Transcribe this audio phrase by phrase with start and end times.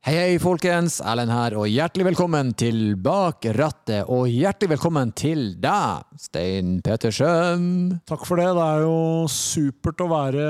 [0.00, 0.94] Hei, hei, folkens.
[1.04, 4.08] Erlend her, og hjertelig velkommen til Bak rattet.
[4.08, 7.66] Og hjertelig velkommen til deg, Stein Petersen.
[8.08, 8.46] Takk for det.
[8.56, 8.94] Det er jo
[9.28, 10.46] supert å være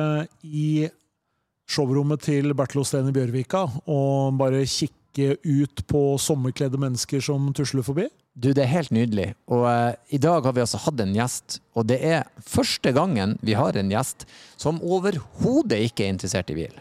[0.47, 0.87] i
[1.67, 7.83] showrommet til Bertil Osten i Bjørvika og bare kikke ut på sommerkledde mennesker som tusler
[7.83, 8.07] forbi.
[8.39, 9.33] Du, det er helt nydelig.
[9.51, 13.35] Og eh, i dag har vi altså hatt en gjest, og det er første gangen
[13.43, 16.79] vi har en gjest som overhodet ikke er interessert i bil.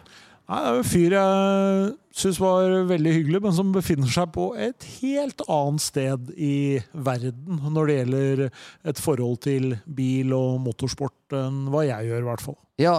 [0.50, 1.90] Nei, det er jo en fyr jeg
[2.20, 7.60] syns var veldig hyggelig, men som befinner seg på et helt annet sted i verden
[7.70, 8.42] når det gjelder
[8.90, 12.58] et forhold til bil og motorsport enn hva jeg gjør, i hvert fall.
[12.82, 12.96] Ja,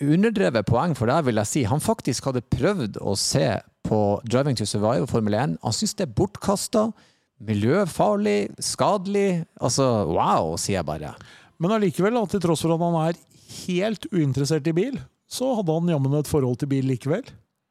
[0.00, 1.64] underdrevet poeng for deg, vil jeg si.
[1.68, 3.50] Han faktisk hadde prøvd å se
[3.86, 5.58] på Driving to Survive Formel 1.
[5.60, 6.86] Han syns det er bortkasta,
[7.44, 9.42] miljøfarlig, skadelig.
[9.60, 11.12] Altså, wow, sier jeg bare.
[11.60, 13.20] Men allikevel, til tross for at han er
[13.66, 14.96] helt uinteressert i bil,
[15.28, 17.26] så hadde han jammen et forhold til bil likevel.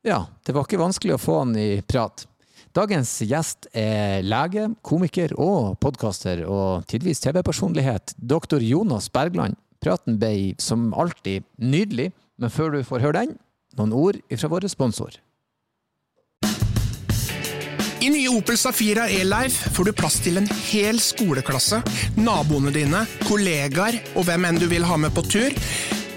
[0.05, 2.27] Ja, det var ikke vanskelig å få han i prat.
[2.75, 8.17] Dagens gjest er lege, komiker og podkaster, og tidvis TV-personlighet.
[8.19, 9.55] Doktor Jonas Bergland.
[9.79, 13.37] Praten ble som alltid nydelig, men før du får høre den,
[13.79, 15.15] noen ord fra vår sponsor.
[18.05, 21.79] I nye Opel Safira E-Life får du plass til en hel skoleklasse,
[22.19, 25.55] naboene dine, kollegaer og hvem enn du vil ha med på tur.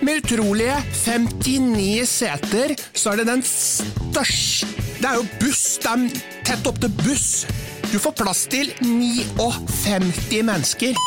[0.02, 4.66] Med utrolige 59 seter, så er det den største
[4.98, 5.62] Det er jo buss!
[5.82, 7.46] Det er tett opp til buss!
[7.92, 10.98] Du får plass til 59 mennesker.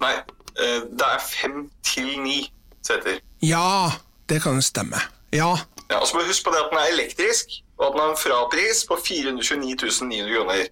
[0.00, 2.38] Nei, eh, det er fem til ni
[2.84, 3.18] seter.
[3.42, 3.90] Ja,
[4.30, 5.00] det kan jo stemme.
[5.34, 5.50] Ja.
[5.90, 8.04] Ja, og så må du huske på det at den er elektrisk, og at den
[8.04, 10.64] har en frapris på 429 900 kroner.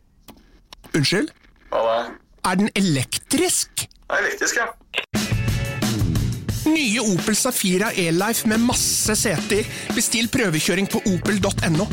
[0.95, 1.33] Unnskyld?
[1.73, 1.99] Hva da?
[2.51, 3.85] Er den elektrisk?
[3.85, 4.71] Den er elektrisk, ja.
[6.71, 9.67] Nye Opel Safira E-Life med masse seter.
[9.97, 11.87] Bestill prøvekjøring på opel.no.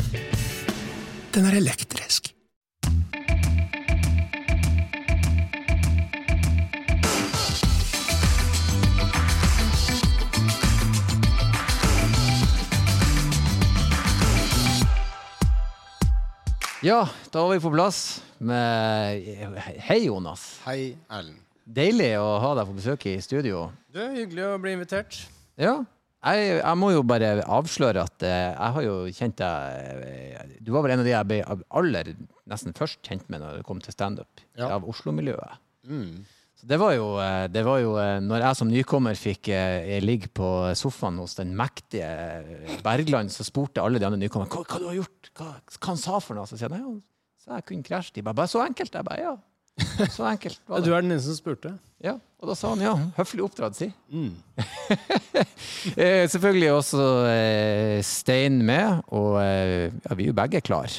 [1.34, 2.32] Den er elektrisk.
[16.86, 17.02] Ja,
[17.32, 19.26] da var vi på plass med
[19.90, 20.60] Hei, Jonas.
[20.62, 21.47] Hei, Erlend.
[21.68, 23.66] Deilig å ha deg på besøk i studio.
[23.92, 25.18] Du, hyggelig å bli invitert.
[25.60, 25.82] Ja.
[26.24, 30.72] Jeg, jeg må jo bare avsløre at eh, jeg har jo kjent deg eh, Du
[30.74, 31.36] var vel en av de jeg ble
[31.78, 32.08] aller
[32.50, 34.72] nesten først kjent med når det kom til standup Ja.
[34.74, 35.60] av Oslo-miljøet.
[35.86, 36.24] Mm.
[36.58, 37.92] Så det var jo, eh, det var jo
[38.24, 39.52] Når jeg som nykommer fikk
[40.02, 40.48] ligge på
[40.80, 42.08] sofaen hos den mektige
[42.82, 45.30] Bergland, så spurte alle de andre nykommerne hva, hva du har gjort.
[45.38, 46.48] Hva, hva han sa for noe.
[46.50, 46.98] Så sier jeg nei,
[47.44, 48.16] så jeg kunne krasje.
[48.18, 48.90] De bare, bare så enkelt.
[48.98, 49.36] Jeg bare ja.
[50.14, 51.74] Så enkelt var Du er den eneste som spurte.
[52.02, 52.16] Ja.
[52.38, 52.92] Og da sa han ja.
[53.16, 53.90] Høflig oppdratt, si.
[54.12, 54.34] Mm.
[55.98, 60.90] Eh, selvfølgelig også eh, Stein med, og eh, ja, vi er jo begge klar.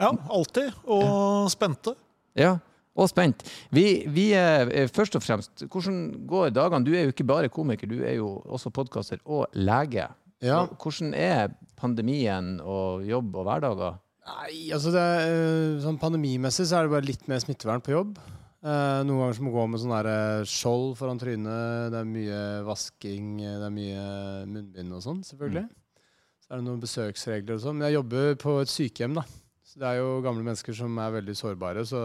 [0.00, 0.76] Ja, alltid.
[0.84, 1.94] Og spente.
[2.36, 2.58] Ja,
[2.96, 3.44] og spent.
[3.74, 6.84] Vi, vi er eh, først og fremst Hvordan går dagene?
[6.86, 10.08] Du er jo ikke bare komiker, du er jo også podkaster og lege.
[10.44, 10.62] Ja.
[10.76, 13.98] Hvordan er pandemien og jobb og hverdager?
[14.26, 17.94] Nei, altså det er, eh, sånn Pandemimessig så er det bare litt mer smittevern på
[17.94, 18.18] jobb.
[18.66, 21.92] Eh, noen ganger så må man gå med sånn eh, skjold foran trynet.
[21.92, 24.06] Det er mye vasking, eh, det er mye
[24.50, 25.68] munnbind og sånn, selvfølgelig.
[26.42, 27.78] Så er det noen besøksregler og sånn.
[27.78, 29.26] Men jeg jobber på et sykehjem, da.
[29.66, 31.84] Så det er jo gamle mennesker som er veldig sårbare.
[31.86, 32.00] Så,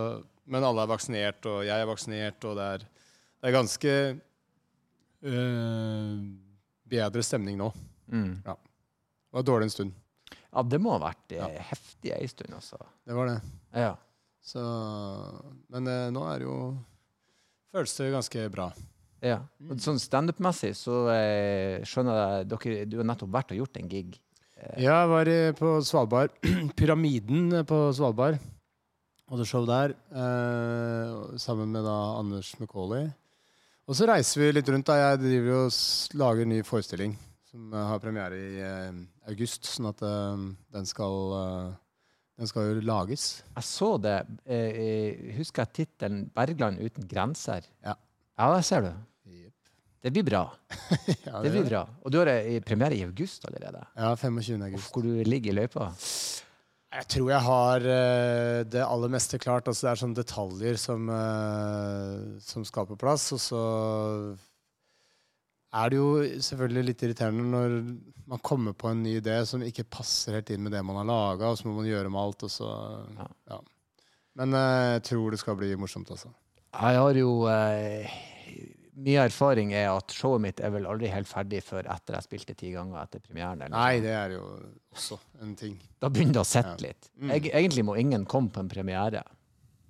[0.53, 3.95] men alle er vaksinert, og jeg er vaksinert, og det er, det er ganske
[5.33, 6.15] øh,
[6.93, 7.71] bedre stemning nå.
[8.11, 8.33] Mm.
[8.45, 8.57] Det
[9.37, 10.00] var dårlig en stund.
[10.51, 11.65] Ja, det må ha vært eh, Ja.
[11.71, 12.77] heftig ei stund, altså.
[13.07, 13.37] Det var det.
[13.79, 13.93] Ja.
[14.43, 14.61] Så,
[15.71, 16.55] men eh, nå er det jo
[17.71, 18.65] Føles det ganske bra.
[19.23, 19.37] ja.
[19.69, 23.87] Og sånn standup-messig så eh, skjønner jeg dere, Du har nettopp vært og gjort en
[23.91, 24.17] gig.
[24.75, 26.35] Ja, Jeg var på Svalbard.
[26.77, 28.41] Pyramiden på Svalbard.
[29.31, 33.07] Hadde show der eh, sammen med da Anders McCauley.
[33.87, 34.85] Og så reiser vi litt rundt.
[34.91, 37.15] da Jeg driver og lager ny forestilling
[37.51, 38.99] som eh, har premiere i eh,
[39.31, 39.67] august.
[39.67, 41.71] Sånn at eh, den skal eh,
[42.41, 43.43] Den skal jo lages.
[43.53, 44.17] Jeg så det.
[44.45, 47.67] Eh, eh, husker jeg tittelen 'Bergland uten grenser'?
[47.85, 47.93] Ja.
[48.39, 48.91] Ja, der ser du.
[50.01, 50.47] Det blir bra.
[51.27, 51.83] Ja, Det blir bra.
[52.01, 53.83] Og du har eh, premiere i august allerede.
[53.93, 54.63] Ja, 25.
[54.65, 54.89] august.
[54.93, 55.91] Hvor du ligger i løypa.
[56.91, 59.69] Jeg tror jeg har uh, det aller meste klart.
[59.69, 63.29] Altså, det er sånne detaljer som, uh, som skal på plass.
[63.37, 63.61] Og så
[65.73, 66.07] er det jo
[66.43, 67.75] selvfølgelig litt irriterende når
[68.31, 71.07] man kommer på en ny idé som ikke passer helt inn med det man har
[71.07, 72.43] laga, og så må man gjøre med alt.
[72.47, 72.67] Og så,
[73.17, 73.27] Ja.
[73.55, 73.61] ja.
[74.39, 76.29] Men eh, jeg tror det skal bli morsomt, altså.
[76.71, 78.13] Jeg har jo eh,
[79.01, 82.55] mye erfaring er at showet mitt er vel aldri helt ferdig før etter jeg spilte
[82.55, 83.59] ti ganger etter premieren.
[83.65, 84.45] Eller Nei, det er jo
[84.95, 85.75] også en ting.
[85.99, 86.87] Da begynner det å sitte Ja.
[86.87, 87.09] litt.
[87.19, 87.31] Mm.
[87.35, 89.23] Eg, egentlig må ingen komme på en premiere.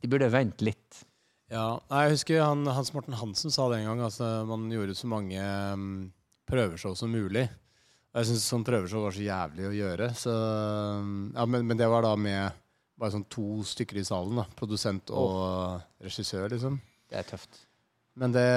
[0.01, 1.03] De burde vente litt.
[1.51, 4.01] Ja, jeg husker han, Hans Morten Hansen sa det en gang.
[4.05, 5.41] Altså, man gjorde så mange
[5.75, 5.89] um,
[6.47, 7.43] prøveshow som mulig.
[8.11, 10.07] Og jeg syns sånn prøveshow var så jævlig å gjøre.
[10.15, 12.55] Så, um, ja, men, men det var da med
[13.01, 14.39] bare sånn to stykker i salen.
[14.39, 16.79] da Produsent og regissør, liksom.
[17.11, 17.65] Det er tøft.
[18.21, 18.47] Men det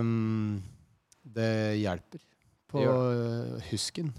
[0.00, 0.56] um,
[1.20, 1.52] Det
[1.82, 2.24] hjelper
[2.68, 2.96] på Det Ja,
[3.68, 4.14] husken.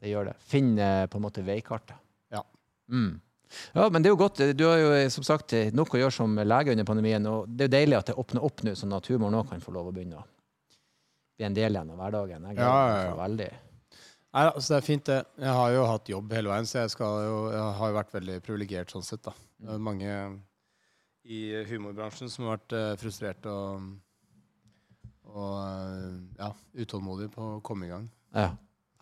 [0.00, 0.36] Det gjør det.
[0.48, 1.96] Finn på en måte veikartet.
[2.32, 2.40] Ja.
[2.92, 3.18] Mm.
[3.74, 4.42] Ja, men det er jo godt.
[4.56, 7.66] Du har jo eh, som sagt nok å gjøre som lege under pandemien, og det
[7.66, 9.90] er jo deilig at det åpner opp nå, sånn at humor òg kan få lov
[9.90, 10.26] å begynne å
[11.40, 12.46] bli en del igjen av hverdagen.
[12.50, 13.10] Jeg Ja, ja, ja.
[13.10, 13.50] så veldig.
[14.30, 15.18] Nei, altså det er fint, det.
[15.42, 18.14] Jeg har jo hatt jobb hele veien, så jeg, skal jo, jeg har jo vært
[18.14, 19.24] veldig privilegert sånn sett.
[19.26, 19.34] da.
[19.58, 20.12] Det er mange
[21.26, 23.88] i humorbransjen som har vært frustrert frustrerte og,
[25.34, 26.50] og eh, ja,
[26.84, 28.06] utålmodige på å komme i gang.
[28.36, 28.52] Ja.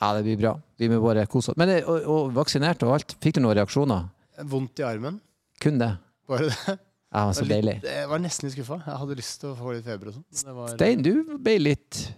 [0.01, 0.55] ja, det blir bra.
[0.81, 1.61] Vi må bare kose oss.
[1.61, 4.09] Men og, og vaksinert og alt, fikk du noen reaksjoner?
[4.45, 5.21] Vondt i armen.
[5.61, 5.91] Kun det?
[6.29, 6.79] Bare det.
[7.11, 7.75] Ja, så Det var deilig.
[7.89, 8.77] Jeg var nesten litt skuffa.
[8.85, 10.25] Jeg hadde lyst til å få litt feber og sånn.
[10.45, 12.15] det var- Stein, du ble litt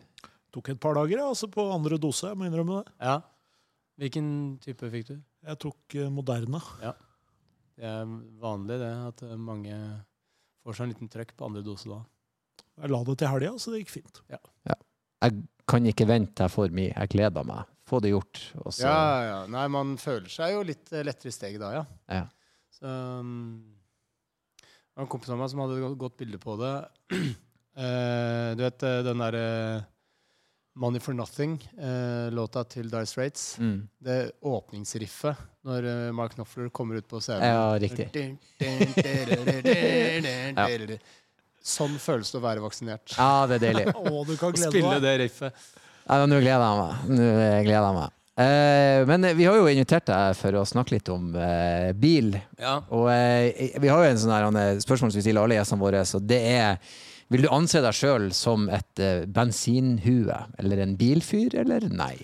[0.53, 2.93] Tok et par dager altså på andre dose, jeg må innrømme det.
[3.01, 3.21] Ja.
[4.01, 5.21] Hvilken type fikk du?
[5.47, 6.59] Jeg tok Moderna.
[6.59, 6.95] Moderna.
[7.79, 8.05] Det er
[8.43, 9.77] vanlig det, at eh, mange
[10.67, 12.01] får seg en liten trøkk på andre dose da.
[12.83, 14.21] Jeg la det til helga, så det gikk fint.
[14.29, 14.43] Ja.
[15.23, 15.39] Jeg
[15.71, 16.91] kan ikke vente jeg får mye.
[16.97, 17.70] Jeg gleder meg.
[17.91, 18.39] Få det gjort.
[18.55, 18.87] Også.
[18.87, 19.39] Ja, ja.
[19.51, 21.85] Nei, man føler seg jo litt eh, lettere i steget da, ja.
[22.07, 22.27] Ja.
[22.71, 23.33] Så, um,
[24.61, 26.75] det var en kompis av meg som hadde et godt bilde på det.
[27.11, 29.47] Uh, du vet eh, den derre
[30.79, 33.59] Money for Nothing, eh, låta til Dice Rates.
[33.59, 33.81] mm.
[34.07, 37.43] Det åpningsriffet når Mark Knopfler kommer ut på scenen.
[37.51, 38.07] Ja, riktig.
[41.61, 43.19] Sånn føles det å være vaksinert.
[43.19, 43.91] Ja, det er deilig.
[43.99, 45.67] Å, du kan glede Spille det riffet.
[46.11, 47.05] Ja, nå gleder jeg meg.
[47.15, 47.27] Nå
[47.63, 48.17] gleder jeg meg.
[48.41, 52.33] Eh, men vi har jo invitert deg for å snakke litt om eh, bil.
[52.59, 52.81] Ja.
[52.97, 56.03] Og eh, vi har jo en sånn eh, spørsmål som vi stiller alle gjestene våre,
[56.09, 56.99] så det er
[57.31, 60.35] Vil du anse deg sjøl som et eh, bensinhue?
[60.59, 62.17] Eller en bilfyr, eller nei?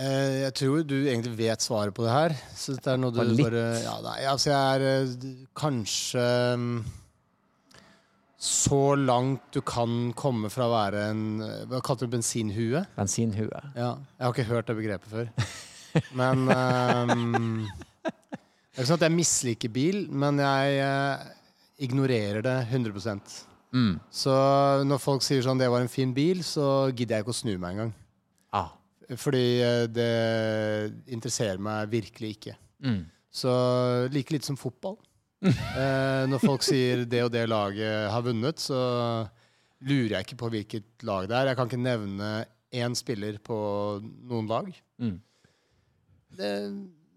[0.00, 2.34] Eh, jeg tror du egentlig vet svaret på det her.
[2.56, 6.24] Så det er noe du Bare ja, nei, altså jeg er eh, kanskje
[6.58, 6.74] mm,
[8.40, 12.80] så langt du kan komme fra å være en eh, Hva kalte du bensinhue?
[12.96, 13.60] Bensinhue.
[13.76, 15.28] Ja, jeg har ikke hørt det begrepet før.
[16.16, 17.66] Men um,
[18.00, 21.26] Det er ikke sånn at jeg misliker bil, men jeg uh,
[21.84, 24.00] ignorerer det 100 Mm.
[24.10, 24.32] Så
[24.82, 27.52] når folk sier sånn 'det var en fin bil', så gidder jeg ikke å snu
[27.54, 27.92] meg engang.
[28.50, 28.72] Ah.
[29.14, 32.56] Fordi det interesserer meg virkelig ikke.
[32.82, 33.04] Mm.
[33.30, 33.52] Så
[34.10, 34.98] like litt som fotball.
[35.42, 38.80] Eh, når folk sier det og det laget har vunnet, så
[39.80, 41.50] lurer jeg ikke på hvilket lag det er.
[41.52, 42.30] Jeg kan ikke nevne
[42.76, 43.56] én spiller på
[44.02, 44.68] noen lag.
[45.00, 45.16] Mm.
[46.36, 46.50] Det,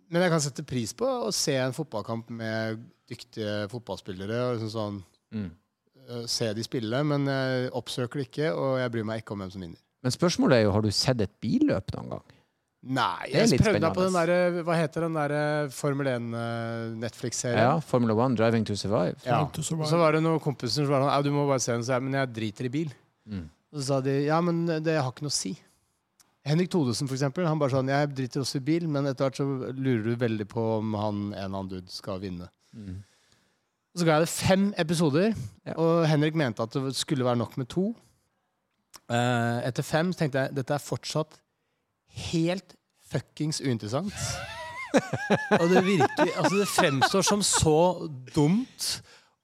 [0.09, 4.39] men jeg kan sette pris på å se en fotballkamp med dyktige fotballspillere.
[4.47, 5.03] og liksom sånn,
[5.33, 5.49] Mm.
[6.09, 9.39] eh, Se de spille, men jeg oppsøker det ikke, og jeg bryr meg ikke om
[9.39, 9.79] hvem som vinner.
[10.03, 12.23] Men spørsmålet er jo, har du sett et billøp noen gang?
[12.83, 15.33] Nei, er jeg prøvde meg på den der, Hva heter den der
[15.71, 17.61] Formel 1-Netflix-serien?
[17.63, 19.15] Ja, Formula 1, Driving to Survive.
[19.23, 19.37] Ja.
[19.55, 19.87] To Survive.
[19.87, 21.85] Så var det noen kompiser som var sånn du må bare se den.
[21.87, 22.91] Så jeg, men jeg driter i bil.
[23.23, 23.45] Mm.
[23.71, 25.53] Og så sa de ja, men det har ikke noe å si.
[26.43, 29.39] Henrik Thodesen, for eksempel, han bare sånn Jeg driter også i bil, men etter hvert
[29.39, 32.49] så lurer du veldig på om han en eller annen dude skal vinne.
[32.75, 32.97] Mm.
[33.93, 35.35] Og så ga jeg det fem episoder,
[35.69, 35.75] Ja.
[35.77, 37.93] og Henrik mente at det skulle være nok med to.
[39.07, 41.39] Eh, etter fem tenkte jeg dette er fortsatt
[42.31, 42.75] helt
[43.09, 44.13] fuckings uinteressant.
[45.61, 48.89] og det virker Altså, det fremstår som så dumt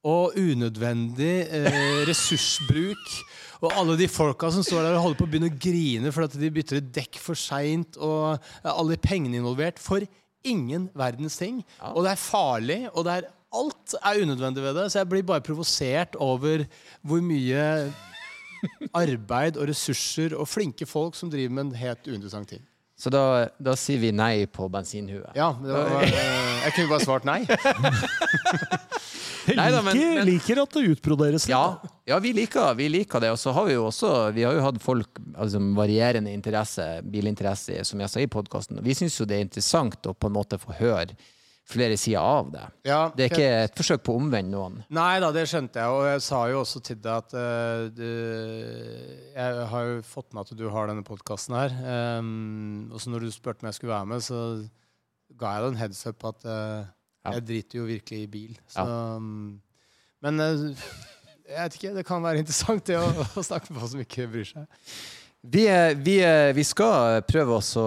[0.06, 3.16] og unødvendig eh, ressursbruk.
[3.60, 6.40] Og alle de folka som står der og holder på å begynne å grine fordi
[6.40, 9.82] de bytter et dekk for seint, og eh, alle pengene involvert.
[9.84, 10.06] For
[10.48, 11.60] ingen verdens ting.
[11.82, 11.92] Ja.
[11.92, 13.28] Og det er farlig, og det er,
[13.60, 14.86] alt er unødvendig ved det.
[14.92, 16.64] Så jeg blir bare provosert over
[17.02, 17.66] hvor mye
[18.98, 22.64] arbeid og ressurser og flinke folk som driver med en helt uinteressant ting.
[23.00, 25.32] Så da, da sier vi nei på bensinhuet?
[25.38, 27.38] Ja, det var, eh, jeg kunne bare svart nei.
[29.50, 31.54] Jeg Neida, men- liker, men- liker at det utbroderes litt.
[31.56, 33.32] Ja, ja vi, liker, vi liker det.
[33.34, 37.80] Og så har vi jo også Vi har jo hatt folk altså, varierende interesse, bilinteresse,
[37.88, 38.78] som jeg sa i podkasten.
[38.86, 41.16] Vi syns jo det er interessant å på en måte få høre
[41.70, 42.64] flere sider av det.
[42.90, 44.80] Ja, Det er ikke et forsøk på å omvende noen.
[44.96, 48.06] Nei da, det skjønte jeg, og jeg sa jo også til deg at uh, du,
[49.36, 51.76] Jeg har jo fått med at du har denne podkasten her.
[52.20, 54.42] Um, og så når du spurte om jeg skulle være med, så
[55.40, 57.34] ga jeg deg en heads up at uh, Ja.
[57.36, 58.60] jeg driter jo virkelig i bil.
[58.72, 59.58] Så, um,
[60.26, 60.68] men uh,
[61.50, 63.08] Jeg vet ikke, Det kan være interessant det å,
[63.38, 64.70] å snakke med folk som ikke bryr seg.
[65.40, 65.66] Vi,
[66.04, 66.16] vi,
[66.58, 67.86] vi skal prøve oss å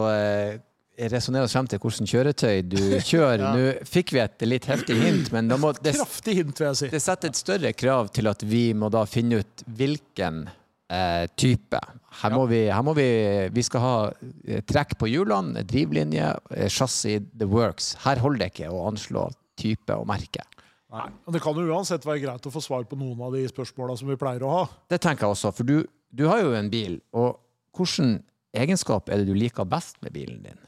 [1.10, 2.78] resonnere oss frem til hvilket kjøretøy du
[3.10, 3.42] kjører.
[3.42, 3.52] Ja.
[3.56, 5.96] Nå fikk vi et litt heftig hint, men må, det,
[6.28, 6.90] hint, si.
[6.92, 10.44] det setter et større krav til at vi må da finne ut hvilken
[10.92, 11.80] eh, type.
[12.22, 13.08] Her må, vi, her må vi
[13.54, 17.94] Vi skal ha eh, trekk på hjulene, drivlinje, eh, chassis, the works.
[18.04, 19.28] Her holder det ikke å anslå
[19.58, 20.44] type og merke.
[20.92, 21.08] Nei.
[21.24, 23.96] Men det kan jo uansett være greit å få svar på noen av de spørsmåla
[23.96, 24.66] som vi pleier å ha.
[24.92, 25.78] Det tenker jeg også, for du,
[26.12, 27.40] du har jo en bil, og
[27.72, 28.18] hvilken
[28.52, 30.60] egenskap er det du liker best med bilen din?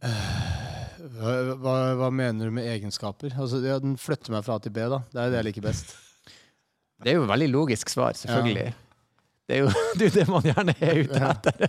[0.00, 3.34] Hva, hva, hva mener du med egenskaper?
[3.36, 5.02] Altså, ja, Den flytter meg fra A til B, da.
[5.12, 5.96] Det er det jeg liker best.
[7.00, 8.70] Det er jo et veldig logisk svar, selvfølgelig.
[9.48, 11.66] Det er jo det, er det man gjerne er ute etter.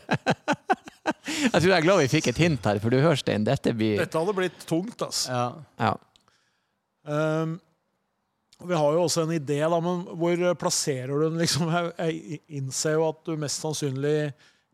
[1.48, 3.74] jeg tror jeg er glad vi fikk et hint her, for du hører, Stein, dette
[3.76, 5.26] blir Dette hadde blitt tungt, ass.
[5.32, 5.46] Ja.
[5.82, 5.96] ja.
[7.08, 7.58] Um,
[8.62, 11.40] vi har jo også en idé, da, men hvor plasserer du den?
[11.42, 14.32] Liksom, jeg, jeg innser jo at du mest sannsynlig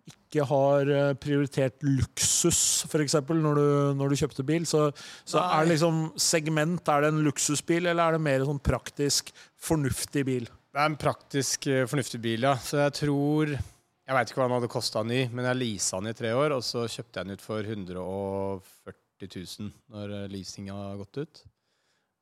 [0.07, 3.15] ikke har eh, prioritert luksus, f.eks.
[3.29, 4.65] Når, du- når du kjøpte bil.
[4.69, 4.87] Så,
[5.27, 9.31] så er det liksom segment Er det en luksusbil, eller er det mer sånn praktisk,
[9.55, 10.45] fornuftig bil?
[10.47, 12.55] Det er en praktisk, eh, fornuftig bil, ja.
[12.59, 16.13] Så jeg tror Jeg veit ikke hva den hadde kosta ny, men jeg leasa den
[16.13, 19.27] i tre år, og så kjøpte jeg den ut for 140
[19.59, 21.41] 000 når eh, leasinga har gått ut.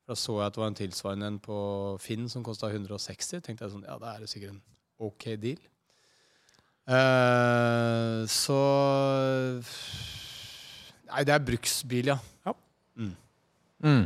[0.06, 1.56] Da så jeg at det var en tilsvarende en på
[2.02, 3.42] Finn som kosta 160.
[3.46, 4.62] tenkte jeg sånn, ja, da er det sikkert en
[5.02, 5.62] ok deal.
[6.86, 8.62] Eh, så
[11.10, 12.18] Nei, det er bruksbil, ja.
[12.96, 13.14] Mm.
[13.86, 14.04] Mm.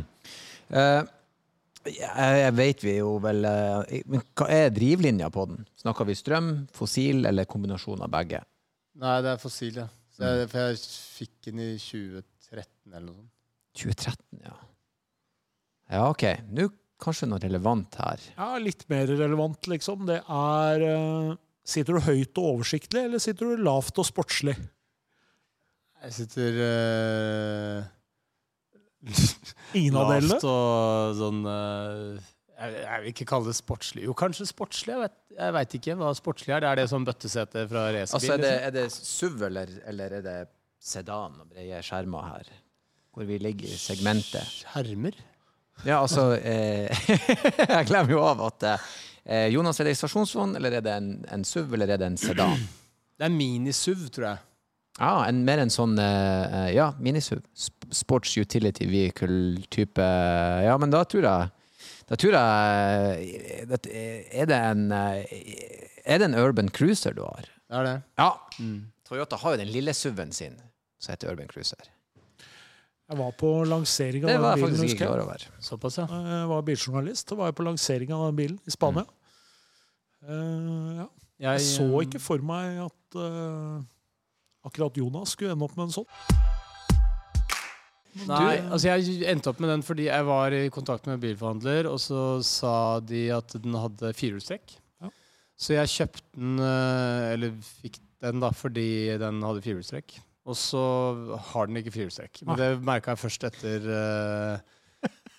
[1.86, 5.62] jeg, jeg vet vi jo vel eh, Men hva er drivlinja på den?
[5.80, 8.42] Snakker vi strøm, fossil eller kombinasjon av begge?
[9.00, 9.86] Nei, det er fossil, ja.
[10.16, 10.80] Så jeg, for jeg
[11.20, 13.36] fikk den i 2013 eller noe sånt.
[13.80, 14.56] 2013, ja.
[15.90, 16.24] Ja, OK.
[16.54, 16.66] Nå
[17.00, 18.24] kanskje noe relevant her.
[18.36, 20.04] Ja, Litt mer relevant, liksom.
[20.10, 21.30] Det er eh,
[21.70, 24.56] Sitter du høyt og oversiktlig, eller sitter du lavt og sportslig?
[26.00, 27.88] Jeg sitter uh,
[29.78, 30.34] Ingen av delene?
[30.34, 34.02] lavt og sånn uh, jeg, jeg vil ikke kalle det sportslig.
[34.04, 34.96] Jo, kanskje sportslig.
[35.32, 36.64] Jeg vet, ikke hva sportslig er.
[36.64, 38.16] Det er det som bøttesete fra racerbil.
[38.18, 38.66] Altså, er det, liksom.
[38.66, 40.38] er det SUV eller, eller er det
[40.90, 42.50] sedan og brede skjermer her?
[43.14, 44.52] Hvor vi ligger i segmentet?
[44.60, 45.16] Skjermer?
[45.86, 46.92] Ja, altså eh,
[47.72, 48.90] Jeg glemmer jo av at eh,
[49.26, 52.16] Jonas, er det en stasjonsvogn, eller er det en, en SUV, eller er det en
[52.20, 52.56] sedan?
[53.20, 54.38] Det er mini-SUV, tror jeg.
[55.00, 57.42] Ja, en, mer en sånn uh, Ja, minisuv.
[57.94, 60.06] Sports utility vehicle-type.
[60.66, 61.50] Ja, men da tror jeg
[62.10, 63.92] Da tror jeg det-
[64.34, 65.22] Er det en eh,
[66.04, 67.44] Er det en Urban Cruiser du har?
[67.70, 67.94] Det er det.
[68.18, 68.32] Ja.
[68.58, 68.90] Mm.
[69.06, 70.56] Toyota har jo den lille SUV-en sin
[70.98, 71.86] som heter Urban Cruiser.
[73.10, 74.76] Jeg var på lansering av Det var den bilen.
[74.76, 75.46] faktisk ikke klar over.
[75.66, 76.04] Såpass, ja.
[76.06, 77.32] Jeg var biljournalist.
[77.32, 79.02] og var på lansering av den bilen i Spania.
[80.22, 80.30] Mm.
[80.30, 81.06] Uh, ja.
[81.40, 83.82] Jeg, Jeg så eh, ikke for meg at uh,
[84.68, 86.06] akkurat Jonas skulle ende opp med en sånn.
[88.26, 91.88] Nei, altså jeg endte opp med den fordi jeg var i kontakt med en bilforhandler,
[91.90, 94.74] og så sa de at den hadde firehjulstrekk.
[95.02, 95.10] Ja.
[95.58, 100.18] Så jeg kjøpte den, eh, eller fikk den da fordi den hadde firehjulstrekk.
[100.48, 100.82] Og så
[101.52, 102.42] har den ikke firehjulstrekk.
[102.48, 104.78] Men det merka jeg først etter uh,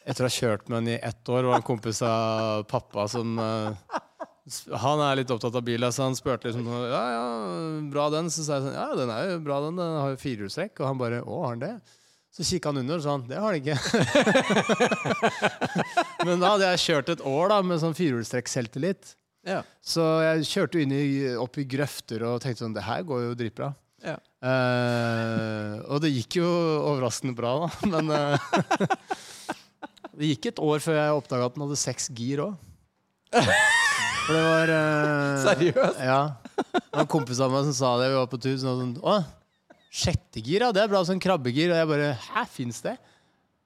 [0.01, 1.43] Etter å ha kjørt med den i ett år.
[1.43, 3.97] Det var en kompis av pappa som uh,
[4.81, 7.25] Han er litt opptatt av bil, så han spurte liksom Ja, ja,
[7.93, 8.31] bra den.
[8.33, 9.77] Så sa jeg sånn Ja, den er jo bra, den.
[9.77, 10.79] Den har jo firehjulstrekk.
[10.81, 11.97] Og han bare Å, har den det?
[12.31, 13.75] Så kikka han under og sa han, det har den ikke.
[16.25, 19.17] Men da hadde jeg kjørt et år da med sånn firehjulstrekk-selvtillit.
[19.47, 19.59] Ja.
[19.83, 21.03] Så jeg kjørte inn i,
[21.35, 23.73] opp i grøfter og tenkte sånn, det her går jo dritbra.
[24.01, 24.17] Ja.
[24.41, 27.69] Uh, og det gikk jo overraskende bra, da.
[27.93, 28.95] Men uh,
[30.17, 32.55] det gikk et år før jeg oppdaga at den hadde seks gir òg.
[33.31, 36.01] For det var uh, Seriøst?
[36.01, 36.21] Ja.
[36.57, 38.09] Det var en kompis av meg som sa det.
[38.11, 38.57] Vi var på tur.
[38.61, 39.21] Sånn, Å,
[39.91, 40.73] sjette gir, ja.
[40.75, 41.03] Det er bra.
[41.07, 41.73] Sånn krabbegir.
[41.73, 42.97] Og jeg bare Hæ, fins det?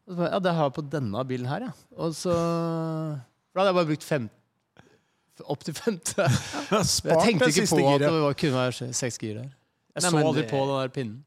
[0.05, 1.75] Bare, ja, det har jeg på denne bilen her, ja.
[1.97, 4.27] Og så For da hadde jeg bare brukt fem
[5.43, 6.25] opp til femte.
[6.71, 9.49] Jeg tenkte ikke på at det var, kunne være seks gir der.
[9.95, 11.23] Jeg Nei, så aldri det- på den der pinnen.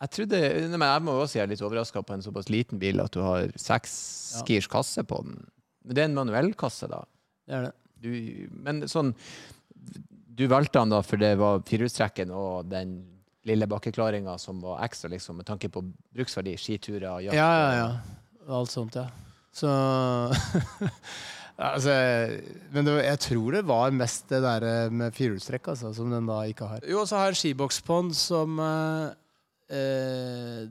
[0.00, 0.38] Jeg trodde,
[0.70, 2.78] nei, men jeg må jo også si jeg er litt overraska på en såpass liten
[2.80, 3.92] bil at du har seks
[4.34, 4.42] Ja.
[4.42, 5.46] skirs kasse på den.
[5.84, 7.02] Men det er en manuell kasse, da.
[7.46, 7.72] Det er det.
[8.00, 9.14] Du, men sånn
[10.34, 12.94] Du valgte den da for det var firehjulstrekken og den
[13.44, 15.82] lille bakkeklaringa som var ekstra, liksom, med tanke på
[16.14, 18.00] bruksverdi, skiturer, jakt Ja, ja, ja.
[18.48, 19.08] Alt sånt, ja.
[19.52, 19.68] Så
[21.60, 21.94] altså,
[22.72, 26.42] Men det, jeg tror det var mest det der med firehjulstrekk, altså, som den da
[26.48, 26.86] ikke har.
[26.88, 29.10] Jo, og så har jeg en skiboks på den som eh,
[29.76, 30.62] eh,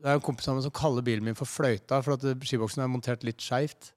[0.00, 2.36] Det er en kompis av meg som kaller bilen min for Fløyta, for at eh,
[2.50, 3.94] skiboksen er montert litt skeivt.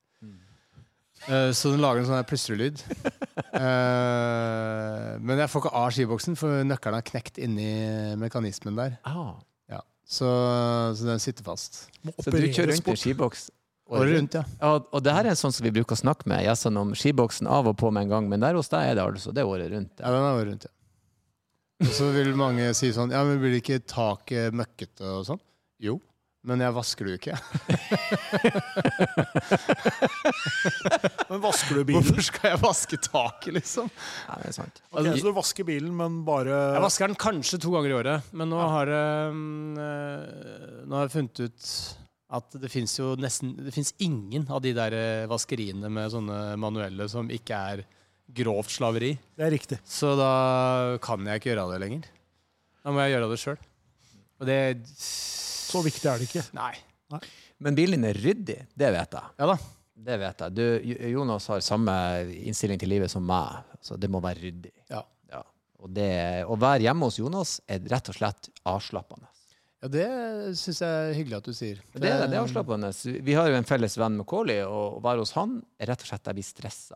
[1.27, 2.83] Eh, så den lager en sånn plystrelyd.
[3.53, 7.67] Eh, men jeg får ikke av skiboksen, for nøkkelen er knekt inni
[8.17, 8.95] mekanismen der.
[9.05, 9.35] Ah.
[9.69, 9.83] Ja.
[10.09, 10.25] Så,
[10.97, 11.83] så den sitter fast.
[12.01, 13.45] Må Så du kjører rundt i skiboks?
[13.91, 14.43] Året rundt, ja.
[14.61, 17.49] Ja, og det her er sånn som vi bruker å snakke med gjestene om skiboksen
[17.51, 19.49] av og på med en gang, men der hos deg er det altså det er
[19.49, 19.93] året rundt.
[19.99, 20.73] Ja, den er året rundt, ja.
[21.83, 25.41] Og så vil mange si sånn Ja, men blir ikke taket møkkete og sånn?
[25.83, 25.97] Jo,
[26.47, 27.37] men jeg vasker det jo ikke.
[31.29, 32.03] Men vasker du bilen?
[32.03, 33.87] Hvorfor skal jeg vaske taket, liksom?
[34.27, 34.81] Ja, det er sant.
[34.91, 38.21] Ok, så du vasker bilen, men bare Jeg vasker den kanskje to ganger i året,
[38.35, 40.21] men nå har, det, mm, eh,
[40.83, 41.59] nå har jeg funnet ut
[42.33, 46.39] at det fins jo nesten Det fins ingen av de der eh, vaskeriene med sånne
[46.61, 47.83] manuelle som ikke er
[48.33, 49.11] grovt slaveri.
[49.37, 49.77] Det er riktig.
[49.85, 52.09] Så da kan jeg ikke gjøre det lenger.
[52.83, 53.61] Da må jeg gjøre det sjøl.
[54.41, 54.59] Og det
[54.99, 56.45] Så viktig er det ikke.
[56.57, 56.73] Nei.
[57.63, 59.33] Men bilen din er ryddig, det vet jeg.
[59.39, 59.57] Ja da.
[60.03, 60.55] Det vet jeg.
[60.57, 60.63] Du,
[61.13, 61.93] Jonas har samme
[62.43, 63.61] innstilling til livet som meg.
[63.83, 64.73] Så det må være ryddig.
[64.91, 65.03] Ja.
[65.31, 65.43] Ja.
[65.79, 66.09] Og det,
[66.49, 69.29] å være hjemme hos Jonas er rett og slett avslappende.
[69.83, 70.05] Ja, det
[70.55, 71.79] syns jeg er hyggelig at du sier.
[71.91, 72.89] Det, er- det er avslappende.
[73.27, 76.05] Vi har jo en felles venn med Kåli, og å være hos han er rett
[76.05, 76.95] og slett jeg blir stressa.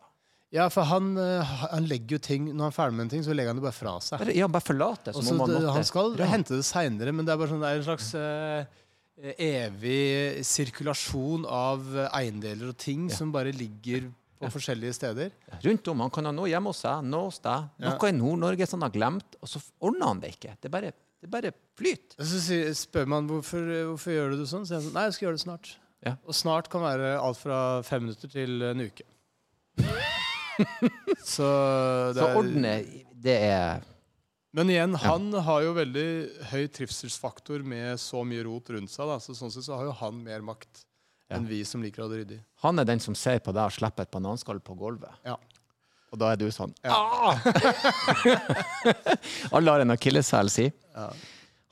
[0.56, 3.22] Ja, for han, eh, han legger jo ting Når han er ferdig med en ting,
[3.26, 4.30] så legger han det bare fra seg.
[4.32, 6.28] Ja, bare forlater, så Også, så man det, måtte han skal ja.
[6.32, 11.44] hente det seinere, men det er bare sånn, det er en slags eh, evig sirkulasjon
[11.52, 15.32] av eiendeler og ting som bare ligger på forskjellige steder.
[15.64, 16.00] Rundt om.
[16.06, 17.90] Han kan ha noe hjemme hos seg, noe hos deg, Ja.
[17.92, 20.56] noe i Nord-Norge som han har glemt, og så ordner han det ikke.
[20.62, 22.18] Det bare, det bare flyter.
[22.22, 24.64] Så sier- spør man hvorfor, hvorfor gjør du det sånn.
[24.66, 25.70] Så sier han sånn, nei, jeg skal gjøre det snart.
[26.06, 26.12] Ja.
[26.24, 29.02] Og snart kan være alt fra fem minutter til en uke.
[31.24, 31.48] så
[32.14, 32.72] det Så er- ordne,
[33.14, 33.82] det er
[34.54, 36.06] Men igjen, han har jo veldig
[36.50, 39.06] høy trivselsfaktor med så mye rot rundt seg.
[39.06, 39.18] Da.
[39.20, 40.84] Så sånn sett så har jo han mer makt
[41.30, 42.38] enn vi som liker å ha det ryddig.
[42.64, 45.12] Han er den som ser på deg og slipper et bananskall på gulvet.
[45.28, 45.36] Ja.
[46.12, 47.34] Og da er du sånn Ja.
[49.54, 50.70] Alle har en akilleshæl, si.
[50.94, 51.10] Ja.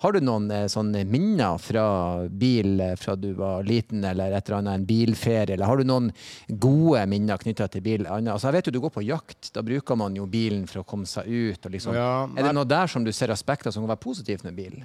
[0.05, 1.85] Har du noen eh, sånne minner fra
[2.29, 5.55] bil eh, fra du var liten, eller et eller annet, en bilferie?
[5.57, 6.11] Eller har du noen
[6.53, 8.05] gode minner knytta til bil?
[8.05, 9.49] Altså, jeg vet jo du går på jakt.
[9.57, 11.65] Da bruker man jo bilen for å komme seg ut.
[11.65, 11.97] Og liksom.
[11.97, 14.83] Ja, er det noe der som du ser aspekter som kan være positivt med bil?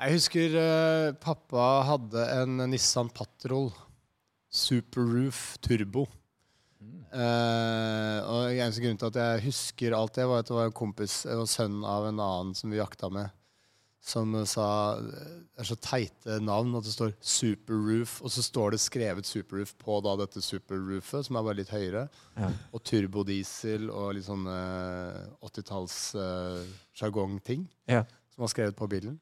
[0.00, 3.70] Jeg husker eh, pappa hadde en Nissan Patrol
[4.50, 5.60] Super Roof
[6.80, 10.76] Eh, og eneste grunn til at jeg husker alt det, var at det var en
[10.80, 13.28] kompis og sønn av en annen som vi jakta med,
[14.00, 18.80] som sa Det er så teite navn at det står Superroof, og så står det
[18.80, 22.06] skrevet Superroof på da dette superroofet, som er bare litt høyere.
[22.38, 22.48] Ja.
[22.72, 25.18] Og turbodiesel og litt sånn eh,
[25.50, 26.62] 80-talls uh,
[26.96, 28.06] sjargongting Ja.
[28.32, 29.18] som var skrevet på bilen.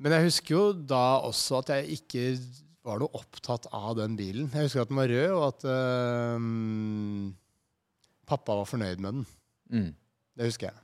[0.00, 2.26] Men jeg husker jo da også at jeg ikke
[2.86, 4.48] var noe opptatt av den bilen.
[4.54, 7.26] Jeg husker at den var rød, og at øhm,
[8.30, 9.26] pappa var fornøyd med den.
[9.70, 9.90] Mm.
[10.38, 10.78] Det husker jeg.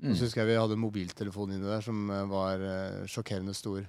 [0.00, 3.52] Og så husker jeg vi hadde en mobiltelefon inni der som øh, var øh, sjokkerende
[3.54, 3.82] stor.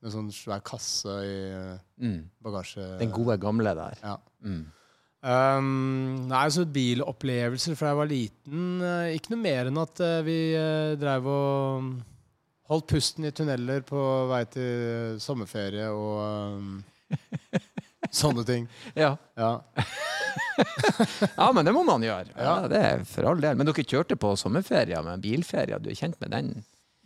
[0.00, 2.20] Med sånn svær kasse i øh, Mm.
[2.40, 2.84] bagasje...
[3.02, 3.98] Den gode gamle der.
[4.00, 4.14] Ja.
[4.40, 4.62] Mm.
[5.20, 10.22] Um, nei, så bilopplevelser fra jeg var liten eh, Ikke noe mer enn at eh,
[10.24, 11.90] vi uh, dreiv og mm,
[12.70, 16.20] holdt pusten i tunneler på vei til sommerferie og
[16.56, 16.82] um,
[18.14, 18.68] sånne ting.
[19.02, 19.16] Ja.
[19.38, 19.52] Ja.
[21.40, 22.34] ja, men det må man gjøre.
[22.36, 23.56] Ja, det er for all del.
[23.58, 26.52] Men dere kjørte på sommerferie, med bilferie, Du er kjent med den?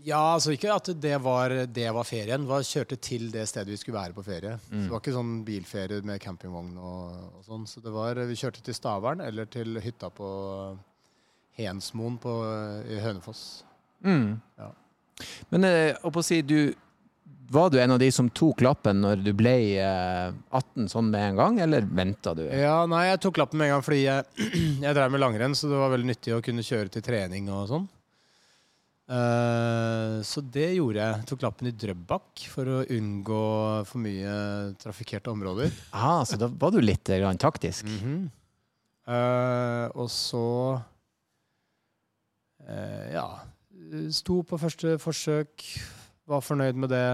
[0.04, 2.42] ja, altså ikke at det var, det var ferien.
[2.44, 4.58] Vi kjørte til det stedet vi skulle være på ferie.
[4.68, 7.64] Så det var ikke sånn bilferie med campingvogn og, og sånn.
[7.70, 10.28] Så det var, vi kjørte til Stavern eller til hytta på
[11.56, 12.34] Hensmoen på,
[12.90, 13.62] i Hønefoss.
[14.04, 14.34] Mm.
[14.60, 14.68] Ja.
[15.52, 16.74] Men eh, å si, du,
[17.54, 21.28] var du en av de som tok lappen når du ble eh, 18 sånn med
[21.30, 22.44] en gang, eller venta du?
[22.48, 24.48] Ja, nei, jeg tok lappen med en gang fordi jeg,
[24.86, 27.68] jeg drev med langrenn, så det var veldig nyttig å kunne kjøre til trening og
[27.72, 27.86] sånn.
[29.04, 31.24] Uh, så det gjorde jeg.
[31.28, 33.40] Tok lappen i Drøbak for å unngå
[33.84, 34.36] for mye
[34.80, 35.74] trafikkerte områder.
[35.92, 37.84] Ah, så da var du litt eh, grann taktisk?
[39.04, 40.46] Eh, og så
[42.64, 43.28] uh, Ja.
[44.14, 45.64] Sto på første forsøk,
[46.30, 47.06] var fornøyd med det.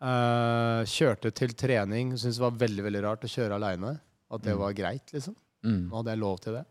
[0.00, 2.14] Uh, kjørte til trening.
[2.18, 3.94] Syntes det var veldig veldig rart å kjøre aleine.
[4.30, 4.60] At det Mm.
[4.60, 5.34] var greit, liksom.
[5.64, 5.88] Mm.
[5.90, 6.64] Nå hadde jeg lov til det.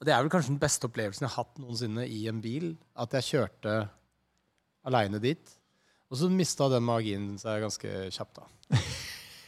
[0.00, 2.76] Og det er vel kanskje den beste opplevelsen jeg har hatt noensinne i en bil.
[2.96, 3.88] At jeg kjørte
[4.86, 5.56] aleine dit.
[6.10, 8.46] Og så mista den magien seg ganske kjapt, da.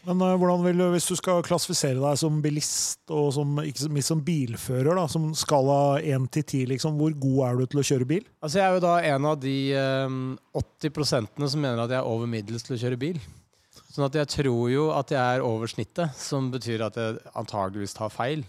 [0.03, 3.91] Men uh, hvordan vil du, hvis du skal klassifisere deg som bilist og som, ikke
[3.95, 7.83] minst som bilfører, da, som skala 1 til 10, liksom, hvor god er du til
[7.83, 8.25] å kjøre bil?
[8.43, 9.57] Altså Jeg er jo da en av de
[10.09, 10.25] um,
[10.59, 13.23] 80 som mener at jeg er over middels til å kjøre bil.
[13.93, 17.95] Sånn at jeg tror jo at jeg er over snittet, som betyr at jeg antageligvis
[17.95, 18.43] tar feil.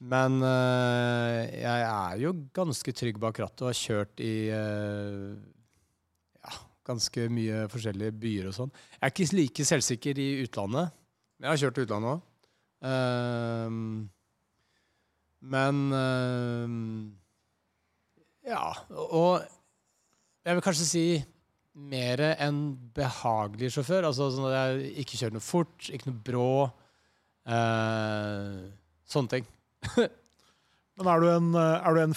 [0.00, 4.62] Men eh, jeg er jo ganske trygg bak rattet og har kjørt i ja,
[6.90, 8.72] ganske mye forskjellige byer og sånn.
[8.96, 10.96] Jeg er ikke like selvsikker i utlandet.
[11.40, 12.26] Jeg har kjørt utlandet òg.
[15.54, 16.68] men uh,
[18.50, 18.64] Ja.
[18.90, 19.46] Og
[20.44, 21.04] jeg vil kanskje si
[21.80, 22.60] mer en
[22.96, 24.08] behagelig sjåfør.
[24.08, 26.52] Altså sånn at jeg ikke kjører noe fort, ikke noe brå.
[27.48, 28.70] Uh,
[29.08, 29.50] sånne ting.
[31.00, 32.16] Men er du, en, eh, er du en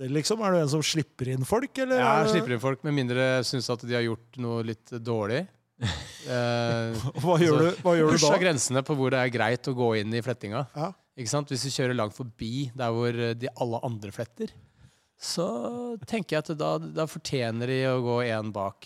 [0.00, 0.40] flette, liksom?
[0.42, 2.00] Er du en som slipper inn folk, eller?
[2.00, 4.96] er Jeg slipper inn folk med mindre jeg syns at de har gjort noe litt
[5.04, 5.44] dårlig.
[6.30, 8.38] Eh, Hva gjør du, hva gjør du Pusha da?
[8.42, 10.60] grensene på hvor det er greit å gå inn i flettinga.
[10.76, 10.90] Ja.
[11.16, 11.48] Ikke sant?
[11.48, 14.52] Hvis du kjører langt forbi der hvor eh, de alle andre fletter,
[15.16, 15.46] så
[16.04, 18.84] tenker jeg at da, da fortjener de å gå én bak.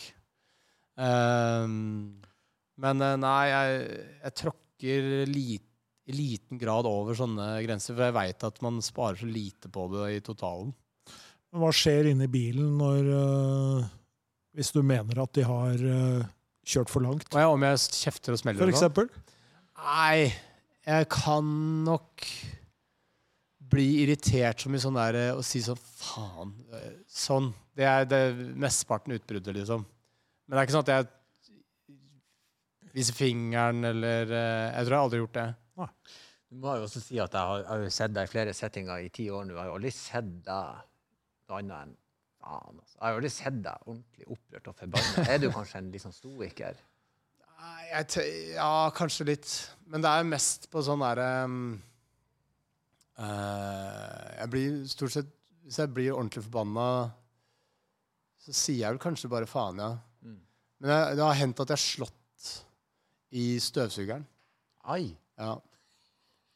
[1.02, 2.22] Ehm,
[2.80, 3.82] men eh, nei, jeg,
[4.22, 5.70] jeg tråkker lite
[6.04, 9.86] i liten grad over sånne grenser, for jeg veit at man sparer så lite på
[9.94, 10.70] det i totalen.
[11.54, 13.84] Men Hva skjer inni bilen når uh,
[14.58, 16.24] Hvis du mener at de har uh,
[16.66, 18.74] kjørt for langt, Og ja, om jeg kjefter og smeller for sånn?
[18.74, 19.10] eksempel?
[19.84, 20.32] Nei,
[20.86, 21.48] jeg kan
[21.86, 22.26] nok
[23.74, 26.52] bli irritert som i sånn der eh, å si sånn faen.
[26.78, 27.48] eh, Sånn.
[27.74, 28.20] Det er det
[28.60, 29.82] mesteparten utbruddet, liksom.
[30.46, 35.18] Men det er ikke sånn at jeg viser fingeren eller eh, Jeg tror jeg aldri
[35.18, 35.46] har gjort det.
[36.54, 39.02] Du må jo også si at jeg har, jeg har sett deg i flere settinger
[39.02, 39.56] i ti år nå.
[39.56, 40.82] Jeg har jo aldri sett deg
[41.52, 41.94] annet enn
[42.44, 42.80] faen.
[42.80, 42.96] Altså.
[42.98, 45.24] Jeg har aldri sett deg ordentlig opprørt og forbanna.
[45.28, 46.80] Er du kanskje en litt sånn stoiker?
[48.54, 49.50] Ja, kanskje litt.
[49.88, 51.58] Men det er mest på sånn derre um,
[53.20, 55.30] uh, Jeg blir stort sett
[55.64, 56.88] Hvis jeg blir ordentlig forbanna,
[58.44, 59.94] så sier jeg vel kanskje bare faen, ja.
[60.20, 60.40] Mm.
[60.82, 62.50] Men jeg, det har hendt at jeg har slått
[63.34, 64.26] i støvsugeren.
[64.92, 65.14] Ai.
[65.40, 65.54] Ja.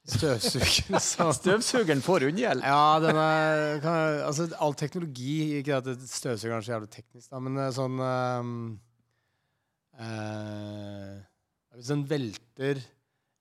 [0.09, 2.63] Støvsugeren som Støvsugeren får unngjeld.
[2.65, 7.37] Ja, den er kan, Altså, all teknologi Ikke at støvsugeren er så jævlig teknisk, da,
[7.45, 8.55] men eh, sånn um,
[10.01, 11.15] eh,
[11.77, 12.81] Hvis den velter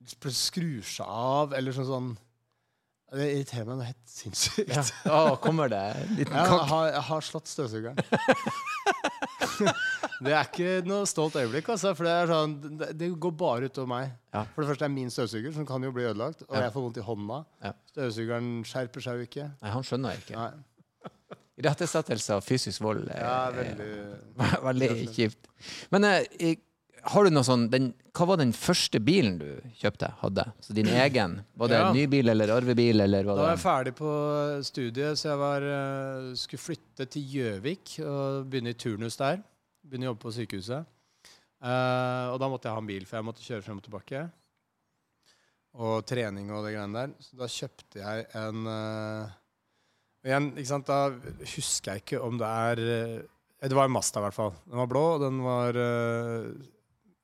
[0.07, 2.09] skrur seg av, eller sånn sånn
[3.15, 4.67] Det irriterer meg noe helt sinnssykt.
[4.75, 4.83] Ja.
[5.07, 6.67] Oh, kommer det en liten Ja, jeg, kakk.
[6.73, 7.97] har, jeg har slått støvsugeren.
[10.25, 11.91] det er ikke noe stolt øyeblikk, altså.
[11.97, 14.11] For det, sånn, det, det går bare utover meg.
[14.33, 14.45] Ja.
[14.55, 16.41] For det første er min støvsuger, som kan jo bli ødelagt.
[16.49, 16.63] Og Ja.
[16.67, 17.39] jeg får vondt i hånda.
[17.63, 17.73] Ja.
[17.93, 19.49] Støvsugeren skjerper seg jo ikke.
[19.61, 20.35] Nei, han skjønner jeg ikke.
[20.37, 20.51] Nei.
[21.61, 23.91] Irettesettelse av fysisk vold er, Ja, veldig
[24.45, 25.47] er veldig kjipt.
[25.93, 26.55] Men eh,
[27.07, 29.47] har du noe sånn den, Hva var den første bilen du
[29.79, 30.11] kjøpte?
[30.21, 30.45] hadde?
[30.61, 31.39] Så din egen?
[31.57, 31.91] Var det Ja.
[31.93, 33.01] ny bil eller arvebil?
[33.05, 34.11] Eller Da var var jeg ferdig på
[34.65, 39.41] studiet, så jeg var, eh, skulle flytte til Gjøvik og begynne i turnus der.
[39.87, 40.93] Begynne å jobbe på sykehuset.
[41.57, 44.23] Uh, og da måtte jeg ha en bil, for jeg måtte kjøre frem og tilbake.
[45.77, 47.15] Og trening og det greiene der.
[47.23, 49.35] Så da kjøpte jeg en uh,
[50.27, 51.11] igjen, ikke sant, Da
[51.55, 54.53] husker jeg ikke om det er uh, Det var en Masta, i hvert fall.
[54.65, 55.79] Den var blå, og den var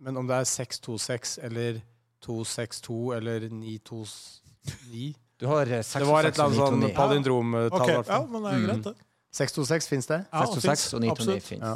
[0.04, 1.82] Men om det er 626 eller
[2.24, 7.90] 262 eller 929 Du har eh, det var et eller annet sånn 626 palindromtall.
[7.90, 8.66] I hvert ja, men det er Mm.
[8.68, 8.94] greit, det.
[9.34, 10.20] 626 fins det?
[10.32, 11.64] Ja, 626 og 929 fins.
[11.64, 11.76] Ja.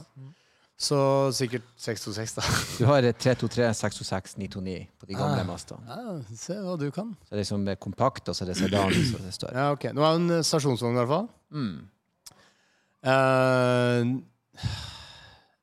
[0.78, 0.98] Så
[1.34, 2.44] sikkert 626, da.
[2.78, 5.48] Du har eh, 323, 626, 929 på de gamle Ah.
[5.48, 5.82] Mastene.
[5.90, 7.16] Ja, se hva du kan.
[7.26, 9.58] Så det er liksom kompakt, og så er det sedan, så det er større.
[9.58, 9.88] Ja, ok.
[9.98, 11.30] Nå er det en stasjonsvogn, i hvert fall.
[11.58, 11.80] Mm.
[13.08, 14.22] Uh,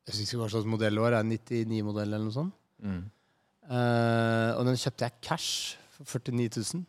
[0.04, 1.18] jeg husker ikke hva slags modell det var.
[1.20, 2.58] Er det 99-modell eller noe sånt?
[2.82, 3.04] Mm.
[3.70, 6.84] Uh, og den kjøpte jeg cash for 49 000.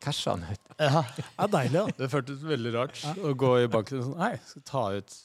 [0.00, 0.70] Casha han ut.
[0.80, 1.02] Ja.
[1.12, 1.82] Det er deilig, da.
[1.98, 5.16] Det føltes veldig rart å gå i banken og sånn Nei, skal ta ut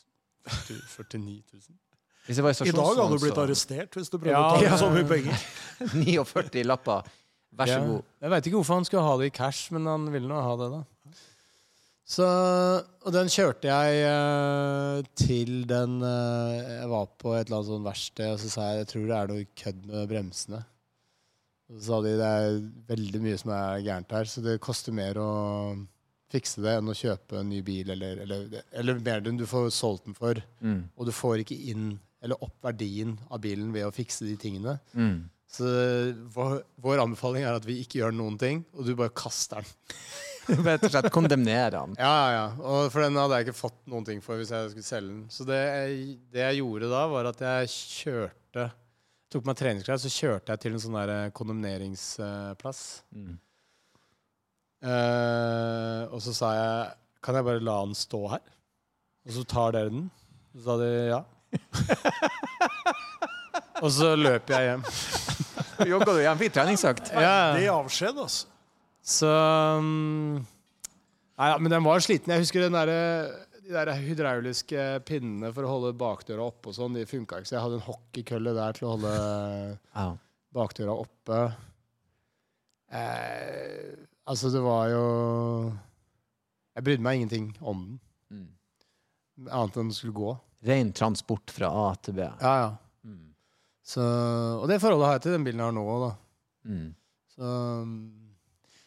[0.52, 1.78] 49 000.
[2.26, 4.58] Hvis det var I dag hadde du blitt så- arrestert hvis du prøvde Ja, å
[4.58, 4.78] ta ja.
[4.82, 5.46] så mye penger.
[5.94, 7.04] 49 lapper.
[7.56, 7.86] Vær så Ja.
[7.86, 8.04] god.
[8.22, 10.56] Jeg veit ikke hvorfor han skulle ha det i cash, men han ville nå ha
[10.60, 10.84] det, da.
[12.06, 12.26] Så,
[13.02, 17.88] og den kjørte jeg uh, til den uh, Jeg var på et eller annet sånn
[17.88, 20.60] verksted, og så sa jeg jeg tror det er noe kødd med bremsene.
[21.66, 22.60] Og så sa de det er
[22.92, 25.30] veldig mye som er gærent her, så det koster mer å
[26.30, 29.72] fikse det enn å kjøpe en ny bil, eller, eller, eller mer enn du får
[29.74, 30.38] solgt den for.
[30.62, 30.84] Mm.
[31.00, 34.80] Og du får ikke inn eller opp verdien av bilen ved å fikse de tingene.
[34.98, 35.28] Mm.
[35.56, 35.66] Så
[36.34, 40.00] vår, vår anbefaling er at vi ikke gjør noen ting, og du bare kaster den.
[40.66, 41.96] Rett og slett kondemnere den.
[41.98, 42.48] Ja, ja, ja.
[42.62, 45.24] Og for den hadde jeg ikke fått noen ting for hvis jeg skulle selge den.
[45.34, 48.72] Så det jeg, det jeg gjorde da, var at jeg kjørte
[49.34, 52.82] Tok meg treningsklær, så kjørte jeg til en sånn der kondemneringsplass.
[53.18, 53.34] Mm.
[54.86, 56.92] Eh, og så sa jeg
[57.26, 58.44] Kan jeg bare la den stå her?
[59.26, 60.06] Og så tar dere den?
[60.54, 61.24] Så sa de ja.
[63.84, 64.84] Og så løper jeg hjem.
[65.92, 66.38] Jogga du hjem?
[66.40, 67.10] Fikk treningsøkt?
[67.12, 68.48] Det er avskjed, altså.
[69.06, 70.38] Så um,
[71.36, 72.32] Nei, ja, men den var sliten.
[72.32, 72.88] Jeg husker den der,
[73.66, 76.96] de der hydrauliske pinnene for å holde bakdøra oppe og sånn.
[76.96, 79.14] De funka ikke, så jeg hadde en hockeykølle der til å holde
[79.92, 80.08] Ja.
[80.56, 81.40] bakdøra oppe.
[82.96, 83.92] Eh,
[84.30, 85.06] altså, det var jo
[86.78, 88.00] Jeg brydde meg ingenting om den.
[88.32, 88.48] Mm.
[89.52, 90.32] Annet enn den skulle gå.
[90.66, 92.26] Ren transport fra A til B.
[92.42, 92.70] Ja, ja.
[93.06, 93.28] Mm.
[93.86, 96.14] Så, og det forholdet har jeg til den bilen jeg har nå òg, da.
[96.72, 96.88] Mm.
[97.36, 97.50] Så
[97.84, 97.96] um,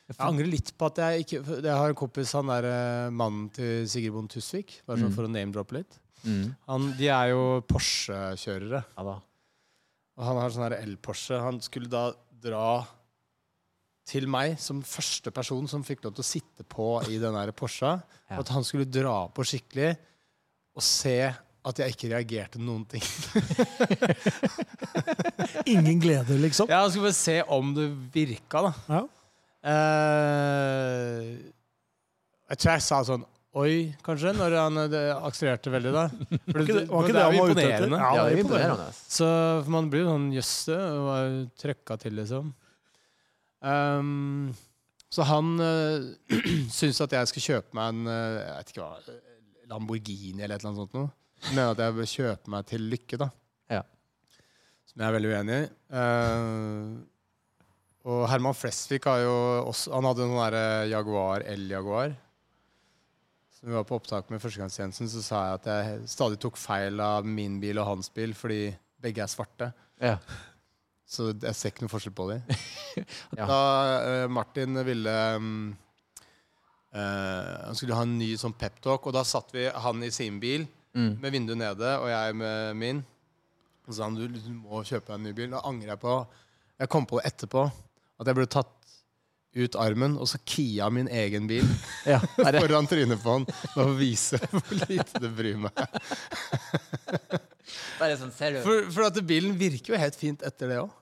[0.09, 3.51] jeg angrer litt på at jeg ikke Jeg har en kompis, han der eh, mannen
[3.55, 5.17] til Sigrid Bonde Tusvik, bare sånn Mm.
[5.19, 5.99] for å name-droppe litt.
[6.25, 6.47] Mm.
[6.67, 8.81] Han, de er jo Porsche-kjørere.
[8.97, 9.19] Ja da.
[10.19, 11.37] Og han har sånn her el-Porsche.
[11.45, 12.07] Han skulle da
[12.43, 12.65] dra
[14.09, 17.53] til meg som første person som fikk lov til å sitte på i den Porsche,
[17.61, 17.93] Porscha.
[18.33, 18.41] Ja.
[18.41, 19.93] At han skulle dra på skikkelig
[20.75, 21.19] og se
[21.67, 23.03] at jeg ikke reagerte noen ting.
[25.75, 26.71] Ingen glede, liksom.
[26.71, 28.73] Ja, Han skulle bare se om det virka, da.
[28.89, 29.03] Ja.
[29.69, 31.25] Eh,
[32.49, 33.27] jeg tror jeg sa sånn
[33.59, 36.05] Oi, kanskje, når han eh, akselererte veldig, da.
[36.53, 37.95] For Var ikke det, var ikke det det han var ute etter?
[37.97, 38.89] Ja, det er imponerende.
[39.17, 39.29] Så
[39.65, 42.53] for man blir jo sånn Jøss, det var trøkka til, liksom.
[43.59, 44.53] Um,
[45.11, 46.05] så han uh,
[46.71, 49.17] syntes at jeg skal kjøpe meg en uh, jeg vet ikke hva,
[49.73, 51.11] Lamborghini eller et eller annet sånt noe.
[51.47, 53.29] Mener at jeg bør kjøpe meg til lykke, da.
[53.73, 53.83] Ja.
[54.89, 55.69] Som jeg er veldig uenig i.
[55.95, 56.99] Uh,
[58.09, 59.37] og Herman Flesvig har jo
[59.69, 62.15] også Han hadde noen der derre Jaguar L-Jaguar.
[63.53, 67.01] Så vi var på opptak med førstegangstjenesten, så sa jeg at jeg stadig tok feil
[67.03, 68.69] av min bil og hans bil fordi
[69.03, 69.73] begge er svarte.
[69.99, 70.15] Ja.
[71.09, 72.57] Så jeg ser ikke noe forskjell på dem.
[73.37, 73.45] Ja.
[73.51, 73.61] Da
[74.03, 75.51] uh, Martin ville um,
[76.95, 80.41] uh, Han skulle ha en ny sånn peptalk, og da satt vi han i sin
[80.43, 81.13] bil Mm.
[81.21, 83.03] med vinduet nede, og jeg med min.
[83.87, 85.51] Og så sa han du, du må kjøpe deg en ny bil.
[85.53, 86.15] Da angrer jeg på
[86.79, 87.63] Jeg kom på det etterpå.
[88.19, 88.75] At jeg burde tatt
[89.59, 91.65] ut armen og så kia min egen bil
[92.13, 92.19] Ja.
[92.37, 93.47] Foran trynet på han.
[93.49, 95.87] Bare for å vise hvor lite det bryr meg.
[97.99, 98.61] bare sånn, ser du?
[98.67, 100.93] For, for at bilen virker jo helt fint etter det òg.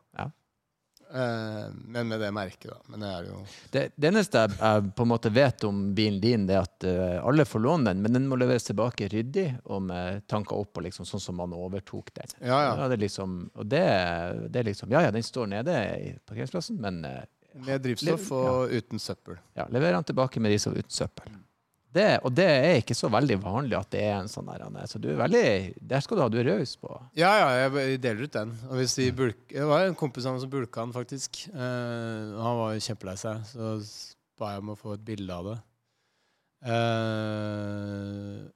[1.12, 1.68] Ja.
[1.70, 2.76] men med det merket, da.
[2.86, 3.36] Men det er jo
[3.70, 6.86] Det, det eneste jeg, jeg på en måte vet om bilen din, det er at
[6.88, 10.76] uh, alle får låne den, men den må leveres tilbake ryddig og med tanker opp,
[10.76, 12.36] og liksom, sånn som man overtok den.
[12.40, 12.88] Ja, ja.
[12.90, 13.84] det er liksom, og det,
[14.50, 17.22] det er liksom Ja ja, den står nede i parkeringsplassen, men uh,
[17.66, 19.38] Med drivstoff og uten søppel.
[19.56, 21.36] ja, leverer den tilbake med drivstoff uten søppel.
[21.96, 24.84] Det, og det er ikke så veldig vanlig at det er en sånn der Anne.
[24.90, 25.46] Så du er veldig
[25.92, 26.90] Der skal du ha, du er raus på.
[27.18, 28.52] Ja, ja, jeg deler ut den.
[28.68, 31.46] Og hvis de bulk, det var en kompis av meg som bulka den, faktisk.
[31.54, 33.76] Uh, han var kjempelei seg, så
[34.36, 35.56] ba jeg om å få et bilde av det.
[36.66, 38.46] Uh,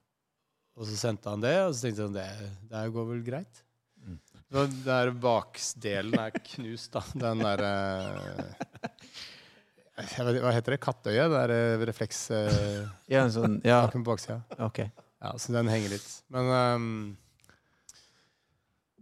[0.77, 3.61] og så sendte han det, og så tenkte jeg sånn Det, det går vel greit?
[4.01, 4.17] Mm.
[4.51, 7.03] Den der baksdelen er knust, da.
[7.13, 7.73] Den derre
[8.17, 8.47] ikke,
[10.17, 10.81] Hva heter det?
[10.83, 11.25] Kattøye?
[11.31, 14.41] Det er eh, refleks Uh, Ja, en sånn, ja, på baksida.
[14.69, 14.91] Okay.
[15.21, 16.07] Ja, så den henger litt.
[16.33, 16.87] Men um,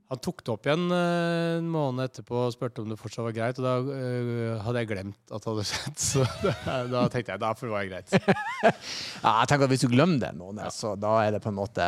[0.09, 3.35] han tok det opp igjen eh, en måned etterpå og spurte om det fortsatt var
[3.37, 3.59] greit.
[3.61, 7.43] Og da uh, hadde jeg glemt at det hadde skjedd, så da, da tenkte jeg
[7.43, 8.15] da får det være greit.
[9.23, 11.51] Ja, jeg tenker at Hvis du glemmer det en måned, så da er det på
[11.51, 11.85] en måte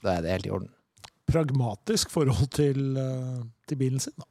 [0.00, 0.72] Da er det helt i orden.
[1.28, 2.96] Pragmatisk forhold til,
[3.68, 4.16] til bilen sin.
[4.16, 4.24] Da.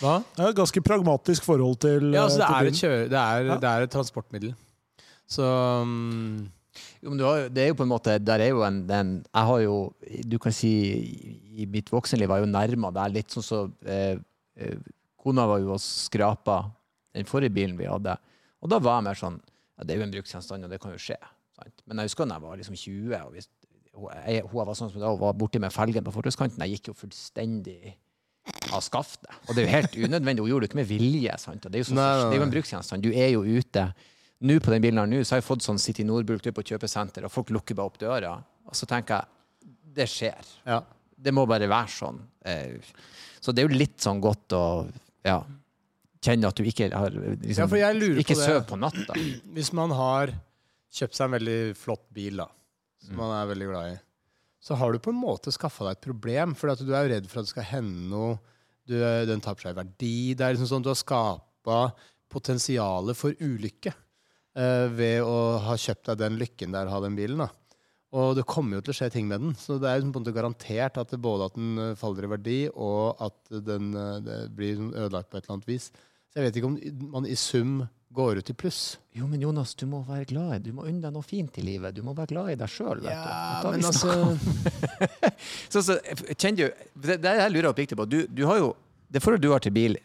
[0.00, 0.16] Hva?
[0.38, 3.56] et ganske pragmatisk forhold til, Ja, altså, det, til er et kjøre, det, er, Ja.
[3.60, 4.54] det er et transportmiddel.
[5.28, 5.44] Så
[5.82, 6.50] um...
[7.02, 9.08] Jo, men du har, det er jo på en måte Der er jo en, den
[9.28, 9.74] Jeg har jo
[10.24, 10.70] Du kan si
[11.52, 14.16] i, mitt voksenliv var jeg jo nærma der litt sånn så eh,
[14.56, 14.78] eh,
[15.20, 16.62] Kona var jo og skrapa
[17.12, 18.14] den forrige bilen vi hadde.
[18.64, 20.94] Og da var jeg mer sånn ja, Det er jo en bruksgjenstand, og det kan
[20.94, 21.18] jo skje.
[21.54, 21.84] Sant?
[21.84, 23.50] Men jeg husker da jeg var liksom 20, og hvis,
[23.92, 26.64] hun, jeg, hun var sånn som da hun var borti med felgen på fortauskanten.
[26.64, 27.92] Jeg gikk jo fullstendig
[28.74, 29.28] av skaftet.
[29.48, 30.42] Og det er jo helt unødvendig.
[30.44, 31.36] Hun gjorde det ikke med vilje.
[31.42, 31.66] Sant?
[31.66, 33.02] Og det, er jo så, Nei, nei, det er jo en bruksgjenstand.
[33.06, 33.84] Du er jo ute.
[34.42, 37.24] Nå på den bilen her nå, så har jeg fått sånn City Nordbulk på kjøpesenter,
[37.28, 38.32] og folk lukker bare opp døra.
[38.66, 40.52] Og så tenker jeg det skjer.
[40.66, 40.80] ja.
[41.22, 42.16] Det må bare være sånn.
[42.50, 42.80] Eh,
[43.38, 44.62] Så det er jo litt sånn godt å
[45.22, 45.36] ja,
[46.22, 49.14] kjenne at du ikke har liksom, ja, Ikke sover på natta.
[49.54, 50.32] Hvis man har
[50.92, 52.48] kjøpt seg en veldig flott bil, da,
[53.04, 53.20] som Mm.
[53.22, 54.00] man er veldig glad i,
[54.62, 57.30] så har du på en måte skaffa deg et problem, for du er jo redd
[57.30, 58.36] for at det skal hende noe.
[58.88, 58.96] Du,
[59.28, 60.16] den taper seg i verdi.
[60.34, 61.80] Det er liksom sånn Du har skapa
[62.32, 67.44] potensialet for ulykke uh, ved å ha kjøpt deg den lykken der ha den bilen.
[67.44, 67.50] da.
[68.12, 69.54] Og det kommer jo til å skje ting med den.
[69.56, 72.28] Så det er liksom på en måte garantert at både at den eh, faller i
[72.28, 75.86] verdi, og at den eh, blir ødelagt på et eller annet vis.
[76.28, 76.76] Så jeg vet ikke om
[77.14, 77.78] man i sum
[78.12, 78.98] går ut i pluss.
[79.16, 80.54] Jo, men Jonas, du må være glad.
[80.56, 81.94] i- Du må unne deg noe fint i livet.
[81.94, 83.02] Du må være glad i deg sjøl.
[83.02, 84.36] men altså
[85.72, 85.98] så, så,
[86.36, 88.06] kjenner du, det, det jeg lurer oppriktig på.
[88.08, 88.72] Du, du har jo,
[89.12, 89.96] det forholdet du har til bil,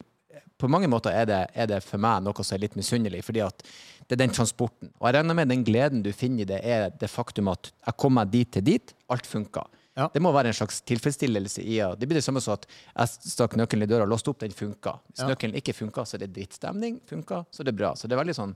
[0.58, 3.20] på mange måter er det, er det for meg noe som er litt misunnelig.
[3.26, 3.62] fordi at
[4.08, 4.90] det er den transporten.
[4.98, 7.96] Og jeg regner med den gleden du finner i det, er det faktum at jeg
[8.00, 9.66] kom meg dit til dit, alt funka.
[9.98, 10.06] Ja.
[10.14, 11.88] Det må være en slags tilfredsstillelse i ja.
[11.98, 14.54] Det blir det samme som at jeg stakk nøkkelen i døra og låste opp, den
[14.54, 14.92] funka.
[15.10, 15.28] Hvis Ja.
[15.32, 17.00] nøkkelen ikke funka, så er det drittstemning.
[17.08, 17.94] Funka, så er det bra.
[17.98, 18.54] Så det er veldig sånn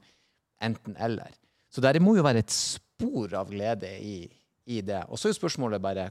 [0.62, 1.34] enten-eller.
[1.72, 4.28] Så der må jo være et spor av glede i,
[4.66, 5.02] i det.
[5.08, 6.10] Og så er jo spørsmålet bare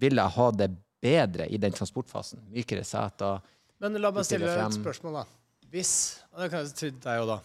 [0.00, 0.70] vil jeg ha det
[1.02, 2.38] bedre i den transportfasen.
[2.52, 3.40] Mykere seter.
[3.80, 5.24] Men la meg stille et spørsmål, da.
[5.70, 7.40] Hvis Og det kan jeg til deg òg, da.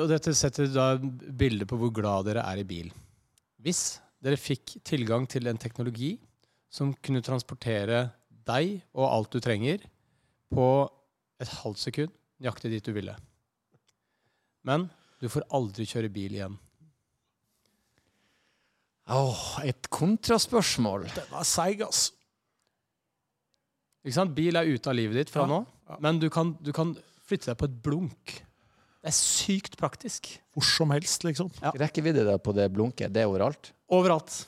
[0.00, 2.90] Og dette setter da bilde på hvor glad dere er i bil.
[3.62, 6.16] Hvis dere fikk tilgang til en teknologi
[6.72, 8.08] som kunne transportere
[8.48, 9.82] deg og alt du trenger,
[10.48, 10.66] på
[11.38, 13.14] et halvt sekund, nøyaktig dit du ville.
[14.64, 14.88] Men
[15.20, 16.56] du får aldri kjøre bil igjen.
[19.08, 21.06] Åh, et kontraspørsmål.
[21.14, 22.10] Den var seig, ass.
[24.04, 24.34] Ikke sant?
[24.36, 25.62] Bil er ute av livet ditt fra Ja, nå,
[26.04, 26.94] men du kan, du kan
[27.28, 28.34] flytte deg på et blunk.
[29.08, 30.30] Er sykt praktisk.
[30.52, 31.50] Hvor som helst, liksom.
[31.62, 31.72] Ja.
[31.86, 33.72] Rekkevidde der på det blunket, det er overalt.
[33.88, 34.42] Overalt.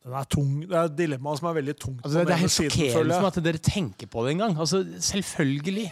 [0.00, 0.52] Den er tung.
[0.64, 1.98] Det er et dilemma som er veldig tungt.
[2.00, 4.54] Altså, det, det er helt sjokkerende at dere tenker på det engang.
[4.56, 5.90] Altså, selvfølgelig.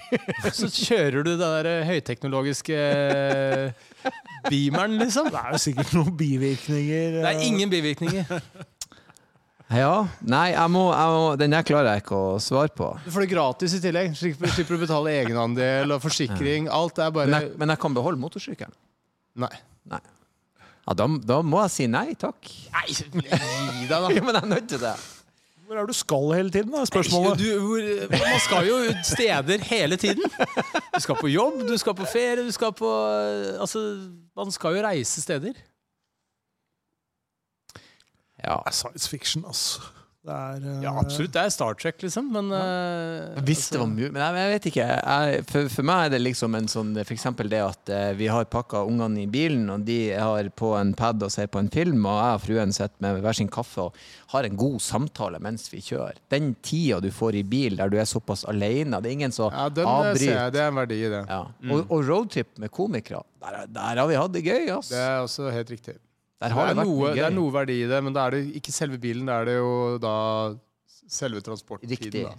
[0.57, 4.09] Så kjører du den der eh, høyteknologiske eh,
[4.49, 5.29] beameren, liksom.
[5.29, 7.19] Det er jo sikkert noen bivirkninger.
[7.19, 8.41] Det er eh, ingen bivirkninger.
[9.69, 10.07] Ja.
[10.25, 12.89] Nei, jeg må, jeg må, den der klarer jeg ikke å svare på.
[13.05, 14.15] Du får det gratis i tillegg.
[14.17, 16.71] Slipper, slipper å betale egenandel og forsikring.
[16.73, 18.79] Alt er Men bare jeg, men jeg kan beholde motorsykkelen.
[19.45, 19.53] Nei.
[19.93, 20.01] Nei.
[20.89, 21.05] Ja, da,
[21.35, 22.49] da må jeg si nei takk.
[22.73, 24.09] Nei, gi deg, da.
[24.17, 24.97] Ja, men jeg er nødt til det.
[25.69, 26.87] Hvor er det du skal hele tiden, da?
[26.89, 27.43] Spørsmålet.
[27.43, 30.25] Du, hvor, man skal jo steder hele tiden.
[30.95, 32.89] Du skal på jobb, du skal på ferie, du skal på
[33.61, 33.83] Altså,
[34.33, 35.61] man skal jo reise steder.
[38.45, 38.61] Ja.
[38.65, 39.81] Det er science fiction, altså.
[40.29, 41.31] Det er uh, Ja, absolutt.
[41.33, 44.51] Det er Star Trek, liksom, men uh, Hvis det altså- var mulig Men jeg, jeg
[44.53, 44.87] vet ikke.
[44.99, 48.27] Jeg, for, for meg er det liksom en sånn For eksempel det at uh, vi
[48.29, 51.71] har pakka ungene i bilen, og de har på en pad og ser på en
[51.73, 54.03] film, og jeg og fruen sitter med hver sin kaffe og
[54.35, 56.19] har en god samtale mens vi kjører.
[56.35, 59.55] Den tida du får i bil der du er såpass alene, det er ingen som
[59.55, 60.35] Ja, den eh, ser avbryter.
[60.35, 60.53] jeg.
[60.59, 61.23] Det er en verdi i det.
[61.31, 61.41] Ja.
[61.73, 64.91] Og, og roadtrip med komikere, der, der har vi hatt det gøy, ass.
[64.93, 65.97] Det er også helt riktig.
[66.39, 68.71] Der Det er, noe, det er noe verdi i det, men da er det ikke
[68.75, 69.73] selve bilen, da er det jo
[70.03, 70.13] da
[71.09, 71.91] selve transporttiden.
[71.97, 72.23] Riktig.
[72.29, 72.37] Da.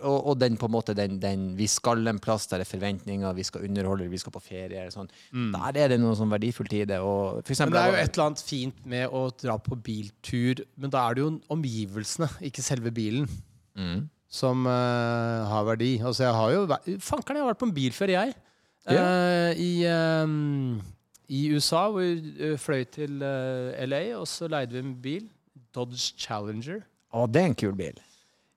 [0.00, 2.70] Og, og den på en måte den, den Vi skal en plass der det er
[2.72, 4.80] forventninger, vi skal underholde, vi skal på ferie.
[4.80, 5.10] eller Sånn.
[5.52, 6.98] Der er det noe sånn verdifullt i det.
[6.98, 10.64] Og for Men det er jo et eller annet fint med å dra på biltur,
[10.74, 13.28] men da er det jo omgivelsene, ikke selve bilen,
[13.76, 14.06] Mm.
[14.32, 15.98] som uh, har verdi.
[16.00, 16.66] Altså, jeg har jo
[17.04, 18.34] Fankeren, jeg har vært på en bilferie, jeg.
[18.88, 20.26] Eh, I, eh,
[21.28, 25.24] I USA, hvor vi eh, fløy til eh, LA, og så leide vi en bil.
[25.74, 26.84] Dodge Challenger.
[27.12, 27.98] Å, det er en kul bil.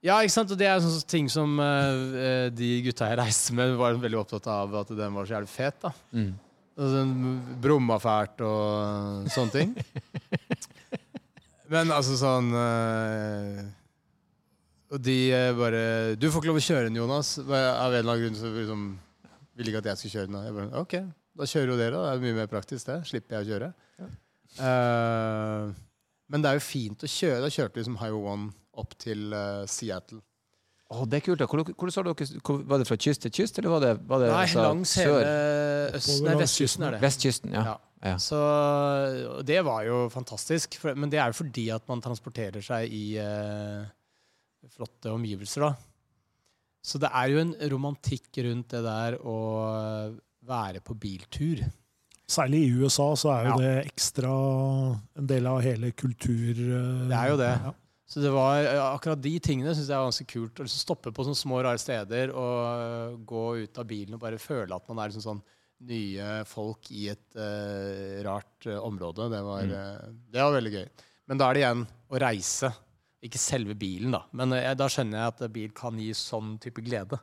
[0.05, 0.51] Ja, ikke sant?
[0.53, 4.47] Og det er sånne ting som eh, de gutta jeg reiste med, var veldig opptatt
[4.51, 5.81] av at den var så jævlig fet.
[5.83, 5.91] da.
[6.15, 6.31] Mm.
[6.79, 7.11] Og den
[7.59, 9.73] brumma fælt og sånne ting.
[11.73, 13.59] Men altså sånn uh,
[14.89, 15.81] Og de uh, bare
[16.17, 17.35] Du får ikke lov å kjøre den, Jonas.
[17.43, 18.87] Av en eller annen grunn så liksom,
[19.59, 20.39] ville ikke at jeg skulle kjøre den.
[20.47, 20.95] Jeg bare, ok,
[21.37, 21.95] da kjører jo dere.
[21.95, 22.07] da.
[22.07, 22.97] Det er mye mer praktisk, det.
[23.09, 23.69] Slipper jeg å kjøre.
[24.57, 25.75] Eh,
[26.29, 27.43] men det er jo fint å kjøre.
[27.45, 30.21] Da kjørte vi som Highway 1 opp til uh, Seattle.
[30.89, 31.41] Å, det er kult.
[31.41, 31.47] da.
[31.49, 34.45] Hvor, hvor hvor, var det fra kyst til kyst, eller var det, var det Nei,
[34.45, 35.27] altså, langs hele sør?
[35.99, 37.01] øst, nei, vestkysten er det.
[37.03, 37.65] Vestkysten, ja.
[37.67, 37.75] Ja.
[38.11, 38.15] ja.
[38.23, 38.39] Så
[39.45, 40.79] det var jo fantastisk.
[40.81, 43.85] For, men det er jo fordi at man transporterer seg i uh,
[44.77, 45.75] flotte omgivelser, da.
[46.89, 49.37] Så det er jo en romantikk rundt det der å
[50.45, 51.65] være på biltur.
[52.29, 53.57] Særlig i USA så er jo Ja.
[53.57, 54.31] det ekstra
[55.17, 56.51] en del av hele kultur...
[56.53, 57.53] eh, Det er jo det.
[57.65, 57.73] Ja.
[58.09, 60.59] Så det var eh, akkurat de tingene syns jeg var ganske kult.
[60.59, 64.21] Å liksom stoppe på sånne små, rare steder og eh, gå ut av bilen og
[64.23, 65.41] bare føle at man er liksom sånn
[65.89, 69.29] nye folk i et uh, rart uh, område.
[69.31, 70.87] Det var, eh, det var veldig gøy.
[71.31, 72.71] Men da er det igjen å reise.
[73.23, 74.25] Ikke selve bilen, da.
[74.35, 77.19] Men da skjønner jeg at bil kan gi sånn type glede.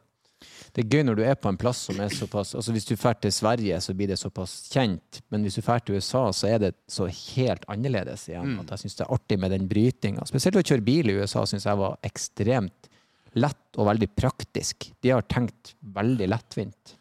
[0.77, 2.94] Det er gøy når du er på en plass som er såpass altså Hvis du
[2.94, 5.22] drar til Sverige, så blir det såpass kjent.
[5.33, 8.52] Men hvis du drar til USA, så er det så helt annerledes igjen.
[8.52, 8.61] Mm.
[8.61, 10.27] At jeg syns det er artig med den brytinga.
[10.29, 12.90] Spesielt å kjøre bil i USA syns jeg var ekstremt
[13.37, 14.90] lett og veldig praktisk.
[15.04, 16.96] De har tenkt veldig lettvint.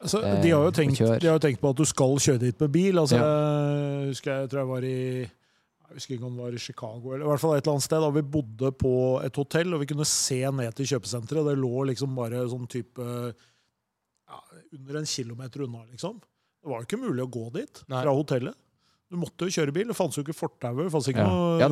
[0.00, 2.60] Altså, Eh, de, har tenkt, de har jo tenkt på at du skal kjøre dit
[2.60, 2.98] med bil.
[2.98, 3.26] Altså, Ja.
[4.00, 5.30] jeg husker jeg, tror jeg var i
[5.90, 7.86] jeg husker ikke om det var i Chicago eller i hvert fall et eller annet
[7.88, 8.00] sted.
[8.04, 8.92] da Vi bodde på
[9.26, 11.48] et hotell, og vi kunne se ned til kjøpesenteret.
[11.50, 13.06] Det lå liksom bare sånn type
[14.30, 14.38] ja,
[14.78, 16.20] under en kilometer unna, liksom.
[16.60, 18.02] Det var jo ikke mulig å gå dit Nei.
[18.04, 18.54] fra hotellet.
[19.10, 19.88] Du måtte jo kjøre bil.
[19.90, 20.84] Det fantes jo ikke fortauer.
[20.86, 21.30] Det fantes ikke Ja.
[21.34, 21.68] noe Ja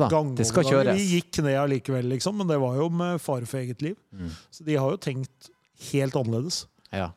[0.67, 0.97] kjøres.
[0.99, 3.95] Vi gikk ned allikevel, liksom, men det var jo med fare for eget liv.
[4.11, 4.29] Mm.
[4.51, 5.49] Så de har jo tenkt
[5.93, 6.65] helt annerledes.
[6.91, 7.11] Ja.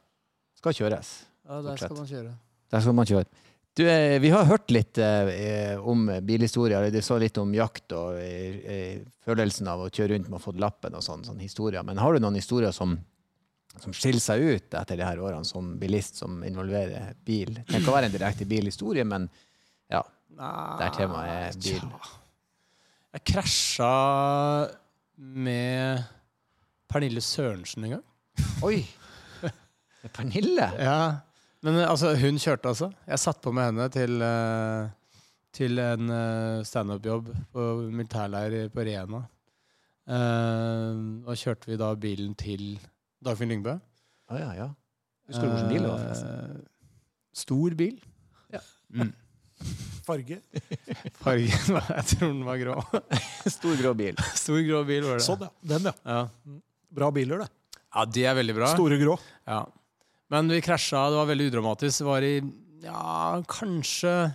[0.61, 1.25] Skal kjøres.
[1.49, 2.35] Ja, der skal man kjøre.
[2.71, 3.27] Der skal man kjøre.
[3.75, 6.91] Du, eh, vi har hørt litt eh, om bilhistorier.
[6.93, 10.43] Du sa litt om jakt og eh, eh, følelsen av å kjøre rundt med å
[10.43, 11.81] få lappen og sånn, sånn historier.
[11.87, 12.99] Men har du noen historier som,
[13.79, 17.55] som skiller seg ut etter de her årene som bilist som involverer bil?
[17.64, 19.31] Det kan være en direkte bilhistorie, men
[19.89, 20.05] ja,
[20.37, 21.89] der temaet er bil.
[23.16, 23.93] Jeg krasja
[25.16, 26.05] med
[26.93, 28.07] Pernille Sørensen en gang.
[28.68, 28.83] Oi!
[29.41, 30.68] Med Pernille?
[30.77, 30.97] Ja,
[31.63, 32.91] men eh, altså, hun kjørte altså.
[33.09, 34.91] Jeg satt på med henne til, eh,
[35.55, 39.23] til en uh, standup-jobb på militærleir på Rena.
[40.11, 42.75] Eh, og kjørte vi da bilen til
[43.23, 43.77] Dagfinn Lyngbø.
[44.33, 44.69] Ah, ja, ja.
[45.31, 46.07] Husker du hvilken bil det var?
[46.07, 46.33] forresten?
[46.33, 46.71] Eh,
[47.43, 48.01] Stor bil.
[48.53, 48.63] Ja.
[50.09, 50.41] Farge.
[51.23, 52.75] Fargen var Jeg tror den var grå.
[53.47, 54.19] Stor, grå bil.
[54.35, 55.27] Stor grå bil var det.
[55.29, 55.53] Sånn, ja.
[55.75, 55.95] Den, ja.
[56.17, 56.59] Ja.
[56.93, 57.79] Bra biler, det.
[57.95, 58.73] ja, de er veldig bra.
[58.75, 59.15] Store grå.
[59.49, 59.63] Ja.
[60.33, 61.99] Men vi krasja, det var veldig udramatisk.
[62.01, 62.37] Det var i
[62.83, 64.33] ja, kanskje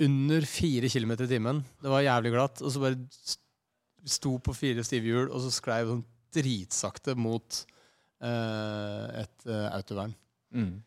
[0.00, 1.64] under fire kilometer i timen.
[1.82, 2.62] Det var jævlig glatt.
[2.64, 2.96] Og så bare
[4.08, 7.66] sto på fire stive hjul, og så sklei vi sånn dritsakte mot
[8.24, 10.14] eh, et eh, autovern.
[10.56, 10.80] Mm.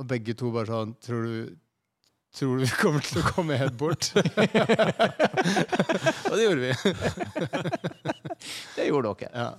[0.00, 1.36] Og begge to bare sånn Tror du,
[2.34, 4.04] tror du vi kommer til å komme helt bort?
[6.30, 6.72] og det gjorde vi.
[8.80, 9.30] Det gjorde dere.
[9.36, 9.50] Ja.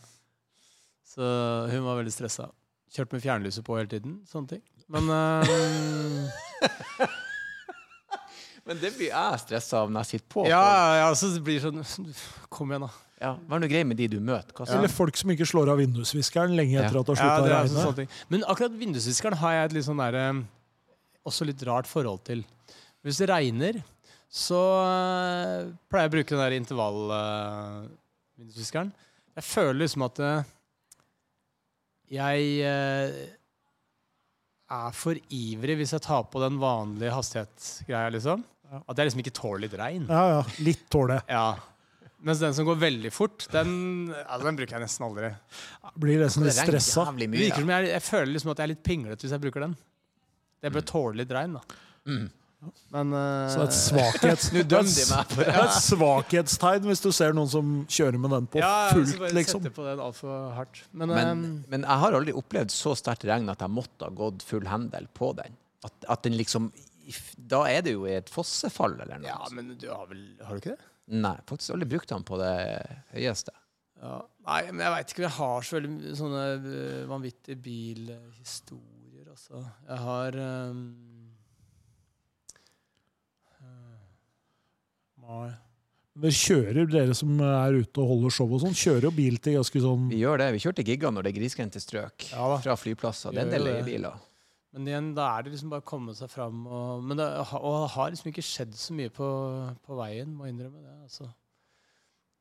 [1.13, 1.23] Så
[1.71, 2.45] hun var veldig stressa.
[2.93, 4.11] Kjørt med fjernlyset på hele tiden.
[4.29, 4.63] Sånne ting.
[4.93, 5.15] Men uh,
[8.65, 10.41] Men det blir jeg stressa av når jeg sitter på.
[10.49, 10.63] Ja,
[11.03, 11.83] ja, så det blir sånn
[12.53, 12.91] Kom igjen, da.
[13.21, 14.51] Ja, Vær nå grei med de du møter.
[14.57, 14.73] Hva så?
[14.79, 17.01] Eller folk som ikke slår av vindusviskeren lenge etter Ja.
[17.01, 18.11] at det har Ja, slutta ja, å altså regne.
[18.33, 20.15] Men akkurat vindusviskeren har jeg et litt sånn der,
[21.25, 22.39] Også litt rart forhold til.
[23.05, 23.73] Hvis det regner,
[24.29, 28.89] så øh, pleier jeg å bruke den der intervall-vindusviskeren.
[29.35, 30.17] jeg føler liksom at
[32.11, 33.21] jeg øh,
[34.75, 38.43] er for ivrig hvis jeg tar på den vanlige hastighetsgreia, liksom.
[38.65, 38.81] Ja.
[38.81, 40.05] At jeg liksom ikke tåler litt regn.
[40.09, 40.43] Ja, ja.
[40.65, 41.37] Litt tåler jeg.
[41.37, 42.11] Ja.
[42.25, 43.73] Mens den som går veldig fort, den,
[44.23, 45.29] altså, den bruker jeg nesten aldri.
[46.01, 47.03] Blir nesten litt stressa.
[47.13, 47.51] Det mye.
[47.51, 47.59] ja.
[47.61, 49.75] jeg, jeg føler liksom at jeg er litt pinglete hvis jeg bruker den.
[50.65, 51.81] Jeg bør tåle litt regn, da.
[52.09, 52.25] Mm.
[52.93, 55.11] Men uh, Så det er et svakhets...
[55.43, 59.35] Er et svakhetstegn hvis du ser noen som kjører med den på ja, fullt, bare
[59.37, 59.67] liksom.
[59.75, 60.81] på den altfor hardt.
[60.91, 64.15] Men, Men, eh, men jeg har aldri opplevd så sterkt regn at jeg måtte ha
[64.15, 65.57] gått full hendel på den.
[65.85, 66.71] At, at den liksom
[67.37, 69.29] Da er det jo i et fossefall eller noe.
[69.29, 70.89] ja, men du har vel Har du ikke det?
[71.13, 72.55] Nei, faktisk aldri brukt den på det
[73.13, 73.53] høyeste.
[74.01, 74.15] Ja.
[74.45, 75.25] Nei, men jeg veit ikke.
[75.27, 79.61] Jeg har så veldig sånne eh, vanvittige bilhistorier, altså.
[79.85, 80.39] Jeg har
[80.71, 80.81] um,
[85.25, 85.51] Nei.
[86.15, 89.57] Dere kjører, dere som er ute og holder show og sånn, kjører jo bil til
[89.57, 90.45] ganske sånn Vi gjør det.
[90.55, 92.29] Vi kjørte gigger når det er grisgrendte strøk.
[92.31, 92.45] Ja.
[92.63, 93.35] Fra flyplasser.
[93.35, 94.21] Det er en del leiebiler.
[94.75, 96.61] Men igjen, da er det liksom bare å komme seg fram.
[96.67, 97.25] Og, men det
[97.59, 99.27] og det har liksom ikke skjedd så mye på,
[99.87, 100.95] på veien, må jeg innrømme det.
[101.03, 101.27] altså.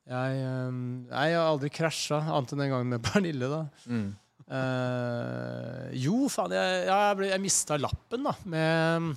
[0.04, 3.48] Jeg, ehm, jeg har aldri krasja, annet enn en gang med Pernille.
[3.50, 3.60] da.
[3.90, 4.08] Mm.
[4.44, 8.34] Uh, jo, faen, jeg, jeg, ble- jeg mista lappen, da.
[8.44, 9.14] Med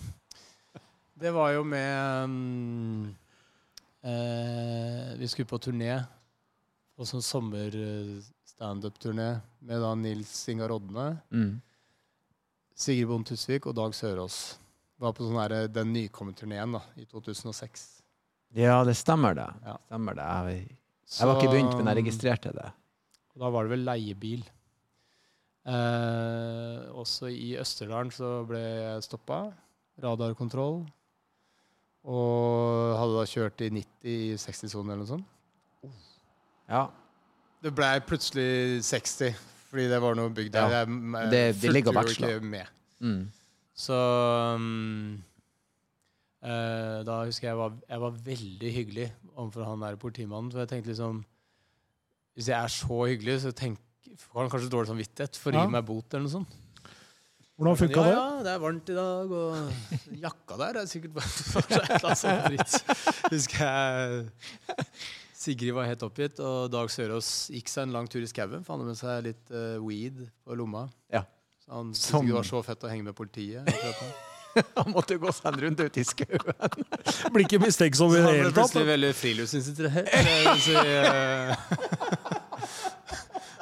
[1.20, 3.02] Det var jo med mm,
[4.08, 6.06] eh, Vi skulle på turné.
[6.98, 9.28] På sånn sommer-standup-turné
[9.68, 11.62] med da Nils Ingar Odne, Mm.
[12.78, 14.58] Sigrid Bonde Tusvik og Dag Sørås
[15.02, 18.02] var på sånn her, den nykommerturneen da, i 2006.
[18.54, 19.48] Ja, det stemmer det.
[19.66, 19.78] Ja.
[19.90, 20.26] Stemmer det.
[20.26, 20.78] Jeg,
[21.20, 22.72] jeg var ikke begynt, men jeg registrerte det.
[23.38, 24.44] Da var det vel leiebil.
[25.68, 29.40] Eh, også i Østerdalen så ble jeg stoppa.
[30.02, 30.86] Radarkontroll.
[32.08, 35.92] Og hadde da kjørt i 90 i 60-sonen eller noe sånt.
[36.72, 36.86] Ja.
[37.64, 39.34] Det ble plutselig 60,
[39.72, 40.72] fordi det var noe bygd der.
[40.72, 40.84] Ja.
[40.86, 42.70] Jeg, Det- ligger og veksler.
[43.04, 43.26] Mm.
[43.78, 43.94] Så
[44.56, 45.24] um,
[46.44, 50.52] uh, Da husker jeg jeg var, jeg var veldig hyggelig overfor han der politimannen.
[50.52, 51.20] For jeg tenkte liksom
[52.38, 53.78] Hvis jeg er så hyggelig, så tenk,
[54.18, 55.66] får han kanskje dårlig samvittighet for å Ja.
[55.66, 56.56] gi meg bot eller noe sånt.
[57.58, 58.14] Hvordan funka ja, det?
[58.14, 59.48] Ja, det er varmt i dag, og
[60.22, 62.76] jakka der er sikkert bare sånn dritt.
[63.34, 64.28] Husker jeg
[65.38, 68.62] Sigrid var helt oppgitt, og Dag Sørås gikk seg en lang tur i skauen.
[68.66, 70.84] for Han hadde med seg litt uh, weed på lomma.
[71.14, 71.24] Ja.
[71.66, 73.64] Så han syntes Som- det var så fett å henge med politiet.
[74.74, 76.42] Han måtte gå seg en runde ut i skauen.
[77.34, 78.26] Blir ikke mistenksom i Så tatt.
[78.26, 80.08] han ble hele plutselig veldig friluftsinteressert.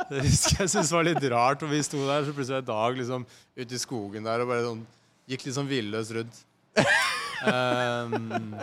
[0.09, 1.63] Det husker jeg syntes var litt rart.
[1.65, 3.25] Og vi sto der så plutselig en dag liksom
[3.55, 4.85] ute i skogen der og bare sånn
[5.29, 6.41] gikk litt sånn villøs rundt.
[7.45, 8.55] Um,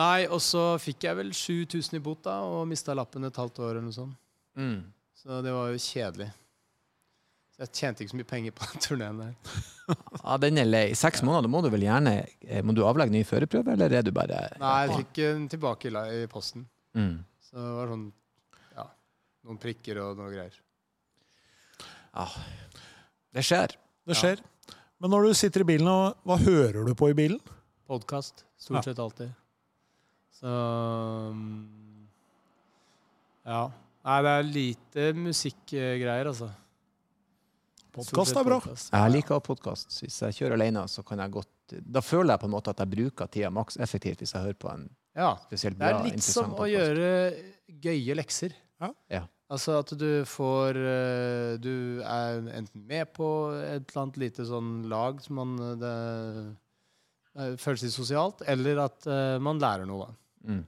[0.00, 3.60] nei, og så fikk jeg vel 7000 i bot da og mista lappen et halvt
[3.62, 4.18] år eller noe sånt.
[4.56, 4.80] Mm.
[5.16, 6.28] Så det var jo kjedelig.
[7.56, 9.34] Så jeg tjente ikke så mye penger på den turneen der.
[9.86, 10.86] Ja, den er lei.
[10.98, 14.10] Seks måneder, må du vel gjerne eh, Må du avlegge ny førerprøve, eller er du
[14.10, 16.64] bare Nei, jeg fikk den tilbake i, posten.
[16.98, 17.20] Mm.
[17.46, 18.08] Så det var sånn
[19.46, 20.56] noen prikker og noe greier.
[22.16, 22.26] Ja.
[23.36, 23.74] Det skjer.
[24.08, 24.40] Det skjer.
[25.02, 27.40] Men når du sitter i bilen, og hva hører du på i bilen?
[27.86, 28.44] Podkast.
[28.58, 28.82] Stort Ja.
[28.88, 29.34] sett alltid.
[30.40, 32.06] Så um,
[33.46, 33.68] Ja.
[34.06, 36.48] Nei, det er lite musikkgreier, altså.
[37.96, 38.58] Podkast er bra.
[38.60, 38.90] podcast.
[38.92, 39.94] Jeg liker podkast.
[40.02, 41.52] Hvis jeg kjører alene, så kan jeg godt
[41.90, 44.58] Da føler jeg på en måte at jeg bruker tida maks effektivt hvis jeg hører
[44.60, 44.84] på en
[45.16, 45.32] Ja.
[45.48, 47.08] spesielt Det er litt som å gjøre
[47.82, 48.52] gøye lekser.
[48.80, 48.90] Ja.
[49.10, 49.22] Ja.
[49.52, 54.70] Altså at du får eh, Du er enten med på et eller annet lite sånn
[54.90, 55.92] lag som man eh, det,
[57.36, 60.08] det føles litt sosialt, eller at eh, man lærer noe.
[60.46, 60.64] Mm.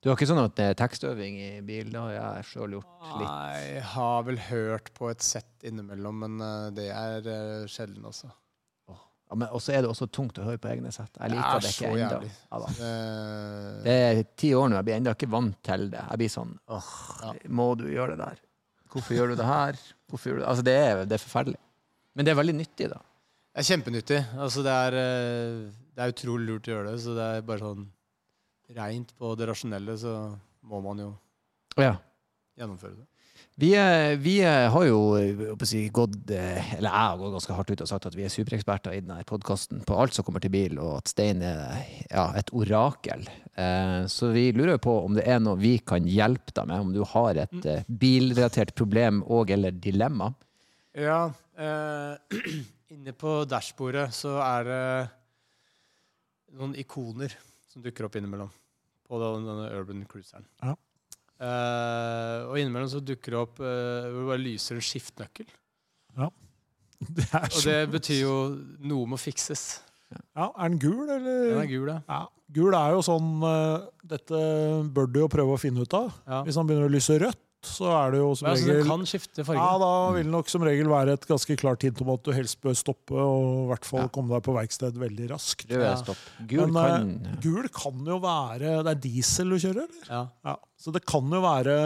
[0.00, 1.92] Du har ikke sånn at det er tekstøving i bil?
[1.96, 3.28] Har jeg sjøl gjort litt.
[3.28, 8.32] Nei, jeg har vel hørt på et sett innimellom, men eh, det er sjelden, altså.
[9.34, 11.10] Ja, men også er det også tungt å høre på egne sett.
[11.18, 12.18] Jeg liker er det ikke ennå.
[12.54, 12.58] Ja.
[12.86, 16.04] Eh, Det er ti år nå, jeg blir ennå ikke vant til det.
[16.12, 16.90] Jeg blir sånn åh,
[17.24, 17.32] Ja.
[17.50, 18.38] må du gjøre det der?
[18.94, 19.80] Hvorfor gjør du det her?
[20.08, 20.48] Hvorfor gjør du det?
[20.52, 21.58] Altså, det er, det er forferdelig.
[22.14, 23.00] Men det er veldig nyttig, da.
[23.54, 24.20] Det er kjempenyttig.
[24.38, 27.58] Altså, det er, eh, det er utrolig lurt å gjøre det, så det er bare
[27.66, 27.88] sånn
[28.74, 31.10] Reint på det rasjonelle, så må man jo
[31.76, 31.96] Ja.
[32.56, 33.06] gjennomføre det.
[33.54, 37.68] Vi, eh, vi eh, har jo eh, si, gått Eller jeg har gått ganske hardt
[37.70, 40.50] ut og sagt at vi er supereksperter i denne podkasten på alt som kommer til
[40.50, 41.76] bil, og at Stein er
[42.08, 43.22] ja, et orakel.
[43.54, 46.90] Eh, så vi lurer på om det er noe vi kan hjelpe deg med, om
[46.96, 50.32] du har et bilrelatert problem og eller dilemma.
[50.98, 52.40] Ja, eh,
[52.96, 54.82] inne på dashbordet så er det
[56.58, 57.38] noen ikoner
[57.70, 58.50] som dukker opp innimellom
[59.06, 60.46] på denne Urban Cruiseren.
[60.58, 60.74] Ja.
[61.42, 65.48] Eh, og innimellom så dukker det opp uh, hvor det bare lyser en skiftnøkkel.
[67.04, 68.34] Det er, Og det betyr jo
[68.86, 69.82] noe må fikses.
[70.14, 71.40] ja, er den gul, eller?
[71.50, 71.98] Den er gul, ja.
[72.08, 72.20] Ja,
[72.54, 74.38] gul er jo sånn uh, Dette
[74.94, 76.14] bør du jo prøve å finne ut av.
[76.24, 76.38] Ja.
[76.46, 78.88] Hvis han begynner å lyse rødt, så er det jo som Men, altså, den regel
[78.90, 79.60] kan skifte farge.
[79.60, 82.30] ja, Da vil det nok som regel være et ganske klart hint om at du
[82.32, 84.08] helst bør stoppe og i hvert fall Ja.
[84.08, 85.66] komme deg på verksted veldig raskt.
[85.70, 85.94] Ja.
[86.46, 86.84] Gul Men, eh,
[87.30, 90.08] kan Gul kan jo være Det er diesel du kjører, eller?
[90.10, 90.22] Ja.
[90.44, 90.56] Ja.
[90.78, 91.76] Så det kan jo være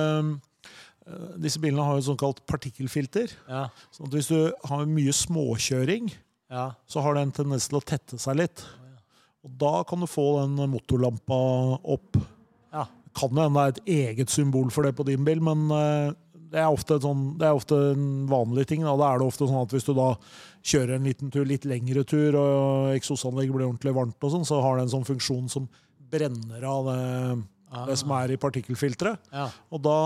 [1.08, 3.30] eh, Disse bilene har jo et såkalt partikkelfilter.
[3.48, 3.68] Ja.
[3.90, 6.10] sånn at hvis du har mye småkjøring,
[6.50, 6.72] ja.
[6.86, 8.64] så har det en tendens til å tette seg litt.
[9.42, 12.18] Og da kan du få den motorlampa opp.
[13.18, 16.16] Kan jo hende det er et eget symbol for det på din bil, men eh,
[16.48, 18.86] det er sånn, det er ofte en vanlig ting.
[18.86, 18.94] Da.
[18.96, 20.12] da er det ofte sånn at hvis du da
[20.68, 24.62] kjører en liten tur, litt lengre tur, og eksosanlegget blir ordentlig varmt, og sånn, så
[24.64, 25.68] har det en sånn funksjon som
[26.08, 27.02] brenner av det,
[27.90, 29.28] det som er i partikkelfilteret.
[29.34, 29.48] Ja.
[29.74, 29.98] Og da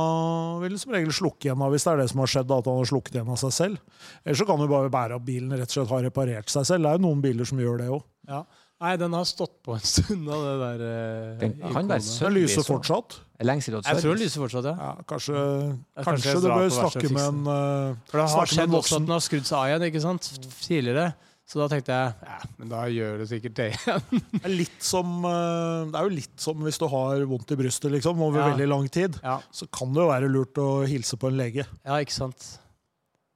[0.64, 2.70] vil det som regel slukke igjen, hvis det er det som har skjedd, da, at
[2.70, 4.02] han har slukket igjen av seg selv.
[4.24, 6.86] Ellers så kan du bare bære at bilen rett og slett har reparert seg selv.
[6.86, 8.04] Det er jo noen biler som gjør det òg.
[8.32, 8.44] ja.
[8.82, 11.88] Nei, den har stått på en stund, da, det der eh, Den kan ikonet.
[11.92, 13.18] være Den Service lyser fortsatt.
[13.42, 14.74] Lenge siden du har Jeg tror den lyser fortsatt, ja.
[14.78, 18.18] Ja, kanskje, kanskje kanskje jeg du drar bør på og snakke med en uh, For
[18.18, 18.96] det har Snakke med skjedd en også voksen.
[18.96, 20.28] at den har skrudd seg av igjen, ikke sant?
[20.66, 21.06] Tidligere.
[21.52, 24.04] Så da tenkte jeg ja, men da gjør det sikkert det igjen.
[24.32, 27.58] Det er, litt som, eh, det er jo litt som hvis du har vondt i
[27.58, 28.46] brystet liksom, over Ja.
[28.54, 29.18] veldig lang tid.
[29.22, 31.66] Ja, Så kan det jo være lurt å hilse på en lege.
[31.84, 32.46] ja ikke sant.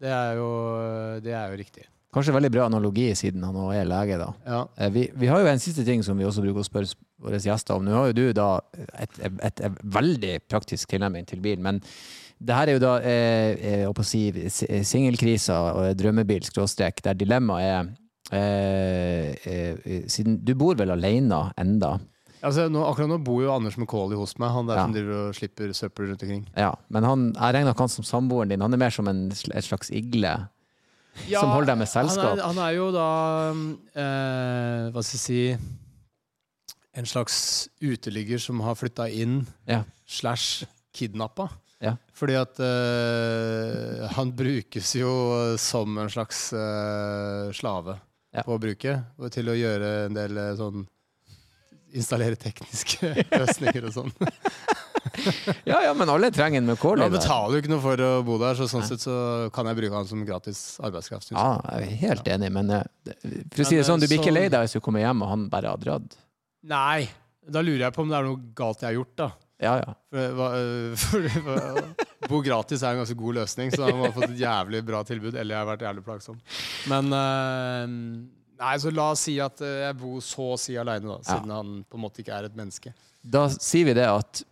[0.00, 0.48] Det er jo,
[1.24, 1.84] det er jo riktig.
[2.14, 4.28] Kanskje veldig bra analogi, siden han også er lege, da.
[4.46, 4.60] Ja.
[4.78, 7.40] Eh, Vi, vi har jo en siste ting som vi også bruker å spørre våre
[7.42, 7.84] gjester om.
[7.84, 8.60] Nå har jo du da
[8.98, 11.80] et, et, et veldig praktisk tilnærming til bil, men
[12.38, 17.92] det her er jo da eh, eh, si, s- singelkrisa og drømmebil, skråstrek, der dilemmaet
[18.32, 21.98] er eh, eh, Siden du bor vel alene enda,
[22.46, 24.82] Altså, nå, akkurat nå bor jo Anders McCauley hos meg, han der Ja.
[24.84, 26.44] som driver og slipper søppel rundt omkring.
[26.56, 28.60] ja, men han, jeg regner ikke han som samboeren din.
[28.62, 30.34] Han er mer som en, et slags igle.
[31.30, 32.32] Som holder deg med selskap.
[32.34, 33.06] Han er, han er jo da
[33.96, 35.40] eh, Hva skal jeg si
[36.96, 37.38] En slags
[37.82, 39.82] uteligger som har flytta inn Ja.
[40.06, 40.64] slash
[40.96, 41.48] kidnappa.
[41.82, 41.96] Ja.
[42.16, 45.10] Fordi at eh, han brukes jo
[45.60, 47.98] som en slags eh, slave
[48.32, 48.42] Ja.
[48.46, 48.94] på å bruke.
[49.18, 50.86] og Til å gjøre en del eh, sånn
[51.96, 54.10] Installere tekniske løsninger og sånn.
[55.70, 57.06] Ja, ja, men alle trenger en Macaulay.
[57.08, 59.16] Han betaler jo ikke noe for å bo der, så sånn sett så
[59.54, 61.32] kan jeg bruke han som gratis arbeidskraft.
[61.34, 62.84] Ja, jeg er helt enig, men eh,
[63.54, 65.32] for å si det sånn, du blir ikke lei deg hvis du kommer hjem og
[65.32, 66.16] han bare har dratt.
[66.66, 67.08] Nei,
[67.46, 69.32] da lurer jeg på om det er noe galt jeg har gjort, da.
[69.62, 69.92] Ja, ja.
[70.12, 74.32] For, øh, for, for, bo gratis er en ganske god løsning, så han har fått
[74.32, 75.34] et jævlig bra tilbud.
[75.34, 76.40] Eller jeg har vært jævlig plagsom.
[76.92, 77.14] Men
[78.56, 81.18] Nei, så la oss si at jeg bor så å si aleine, da.
[81.26, 82.92] Siden han på en måte ikke er et menneske.
[83.20, 84.42] Da sier vi det at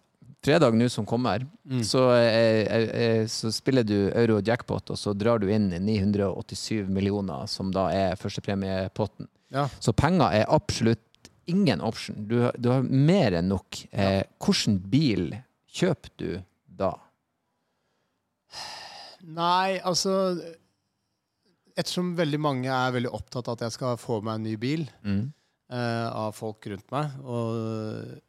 [0.44, 1.46] fredag nå som kommer,
[1.88, 7.46] så, eh, eh, så spiller du euro jackpot, og så drar du inn 987 millioner,
[7.48, 9.26] som da er førstepremiepotten.
[9.54, 9.68] Ja.
[9.80, 11.00] Så penger er absolutt
[11.46, 12.26] ingen option.
[12.28, 13.82] Du, du har mer enn nok.
[13.92, 15.30] Eh, Hvilken bil
[15.74, 16.28] kjøper du
[16.66, 16.92] da?
[19.24, 20.12] Nei, altså
[21.74, 24.84] Ettersom veldig mange er veldig opptatt av at jeg skal få meg en ny bil
[25.02, 25.32] Mm.
[25.72, 28.20] eh, av folk rundt meg, og,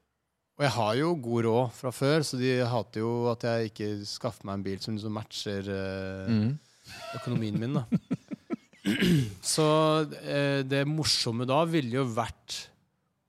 [0.57, 3.89] og jeg har jo god råd fra før, så de hater jo at jeg ikke
[4.07, 6.53] skaffer meg en bil som liksom matcher eh, Mm.
[7.19, 7.73] økonomien min.
[7.79, 7.83] da.
[9.55, 9.65] Så
[10.21, 12.59] eh, det morsomme da ville jo vært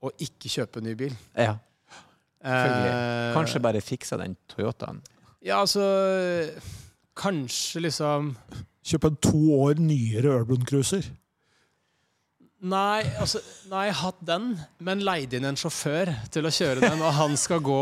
[0.05, 1.15] å ikke kjøpe en ny bil.
[1.33, 1.55] Ja.
[2.45, 5.01] Eh, Kanskje bare fikse den Toyotaen.
[5.41, 5.81] Ja, altså
[7.17, 8.35] Kanskje liksom
[8.87, 11.03] Kjøpe en to år nyere Urban Cruiser.
[12.57, 13.37] Nei, altså,
[13.69, 14.45] nei, jeg hatt den,
[14.81, 17.03] men leid inn en sjåfør til å kjøre den.
[17.05, 17.81] Og han skal gå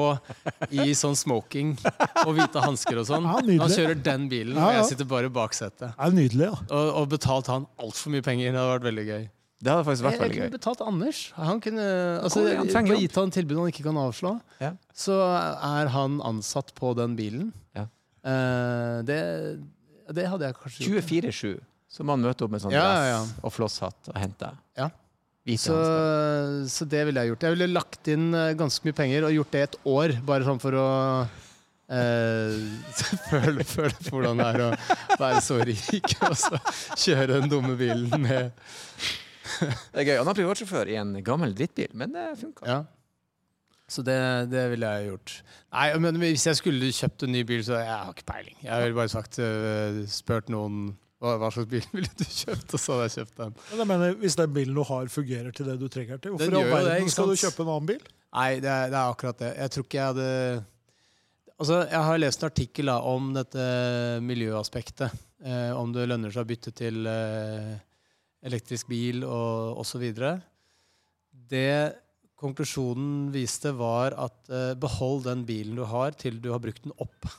[0.76, 1.78] i sånn smoking
[2.26, 3.24] og hvite hansker og sånn.
[3.24, 3.62] Ja, nydelig.
[3.62, 5.94] han kjører den bilen, Ja, og jeg sitter bare i baksetet.
[5.94, 6.58] Det er nydelig, ja.
[6.68, 8.52] Og, og betalt han altfor mye penger.
[8.52, 9.24] Det hadde vært veldig gøy.
[9.66, 11.20] Det hadde faktisk Jeg, vært jeg veldig kunne betalt Anders.
[11.40, 11.86] Han kunne
[12.20, 14.34] altså, Hvor- han trenger gitt han tilbud han ikke kan avslå.
[14.60, 14.74] Ja.
[14.92, 17.54] Så er han ansatt på den bilen.
[17.80, 17.88] Ja.
[18.28, 19.22] Uh, det,
[20.20, 21.08] det hadde jeg kanskje gjort.
[21.16, 21.56] 24-7.
[21.96, 23.42] Så må han møte opp med sånn Ja, dress ja, ja.
[23.48, 24.52] og flosshatt og hente.
[24.76, 24.90] Ja.
[25.62, 25.76] Så,
[26.74, 27.44] så det ville jeg gjort.
[27.46, 30.60] Jeg ville lagt inn eh, ganske mye penger og gjort det et år, bare sånn
[30.60, 30.88] for å
[31.94, 32.56] eh,
[33.30, 34.72] føle, føle hvordan det er å
[35.22, 36.60] være så rik og så
[36.98, 38.50] kjøre den dumme bilen med
[39.94, 40.18] Det er gøy.
[40.18, 42.66] Han er privatsjåfør i en gammel drittbil, men det funka.
[42.66, 42.82] Ja.
[43.88, 44.18] Så det,
[44.50, 45.34] det ville jeg gjort.
[45.70, 48.58] Nei, men Hvis jeg skulle kjøpt en ny bil, så jeg har ikke peiling.
[48.66, 52.82] Jeg ville bare sagt, eh, spurt noen hva, hva slags bil ville du kjøpt, og
[52.82, 53.58] så hadde jeg kjøpt den.
[53.72, 56.52] Men jeg mener, Hvis den bilen du har, fungerer til det du trenger til, hvorfor
[56.52, 58.08] i all verden skal du kjøpe en annen bil?
[58.36, 59.52] Nei, det er, det er akkurat det.
[59.56, 60.32] Jeg tror ikke jeg hadde
[61.56, 63.66] Altså, Jeg har lest en artikkel da, om dette
[64.28, 65.14] miljøaspektet.
[65.46, 67.76] Eh, om det lønner seg å bytte til eh,
[68.44, 70.04] elektrisk bil og osv.
[71.32, 71.72] Det
[72.36, 76.96] konklusjonen viste, var at eh, behold den bilen du har, til du har brukt den
[77.00, 77.30] opp.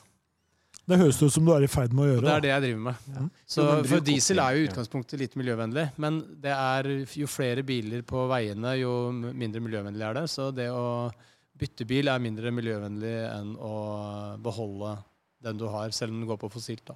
[0.87, 2.25] Det høres ut som du er i ferd med å Og gjøre.
[2.25, 3.31] det er det jeg driver med.
[3.45, 6.87] Så, men bruk for diesel er jo i utgangspunktet litt miljøvennlig, men det er
[7.19, 10.23] jo flere biler på veiene, jo mindre miljøvennlig er det.
[10.31, 11.09] Så det å
[11.57, 13.73] bytte bil er mindre miljøvennlig enn å
[14.45, 14.95] beholde
[15.43, 16.85] den du har, selv om den går på fossilt.
[16.87, 16.95] da.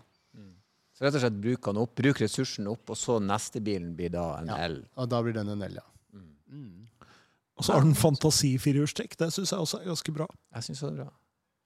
[0.95, 4.11] Så rett og slett bruk den opp, bruk ressursen opp, og så neste bilen blir
[4.13, 4.57] da en Ja.
[4.69, 4.79] L.
[4.95, 5.87] Og da blir den en L, ja.
[7.57, 9.17] Og så har den fantasi firehjulstrekk.
[9.19, 10.25] Det syns jeg også er ganske bra.
[10.55, 11.09] Jeg synes det er bra.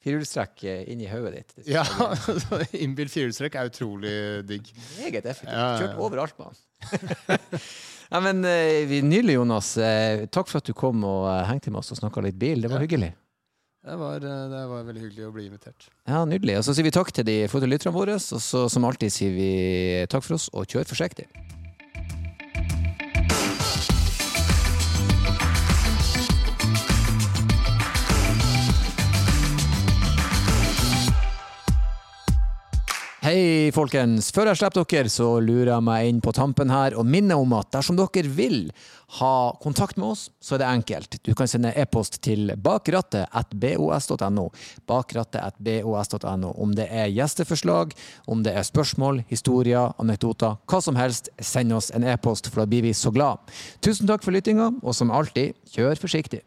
[0.06, 1.68] Firehjulstrekk inni inn i hodet ditt.
[1.74, 1.82] Ja.
[2.86, 4.14] Innbilt firehjulstrekk er utrolig
[4.45, 4.70] digg.
[5.01, 5.82] Meget effektivt.
[5.82, 7.39] Kjørt overalt med han.
[8.14, 9.72] ja, men eh, Nydelig, Jonas.
[9.82, 12.62] Eh, Takk for at du kom og eh, hengte med oss og snakka litt bil.
[12.62, 12.86] Det var Ja.
[12.86, 13.12] hyggelig.
[13.86, 15.89] Det var, eh, det var veldig hyggelig å bli invitert.
[16.10, 16.60] Ja, Nydelig.
[16.62, 19.49] Og så sier vi takk til de fotolytterne våre, og så som alltid sier vi
[20.10, 21.26] takk for oss, og kjør forsiktig.
[33.26, 34.28] Hei, folkens.
[34.30, 37.55] Før jeg slipper dere, så lurer jeg meg inn på tampen her og minner om
[37.57, 38.67] at dersom dere vil
[39.17, 39.32] ha
[39.63, 41.17] kontakt med oss, så er det enkelt.
[41.26, 44.45] Du kan sende e-post til bakrattet.bos.no.
[44.93, 46.53] Bakrattet.bos.no.
[46.53, 47.97] Om det er gjesteforslag,
[48.30, 52.69] om det er spørsmål, historier, anekdoter, hva som helst, send oss en e-post, for da
[52.69, 53.41] blir vi så glad.
[53.82, 56.45] Tusen takk for lyttinga, og som alltid, kjør forsiktig.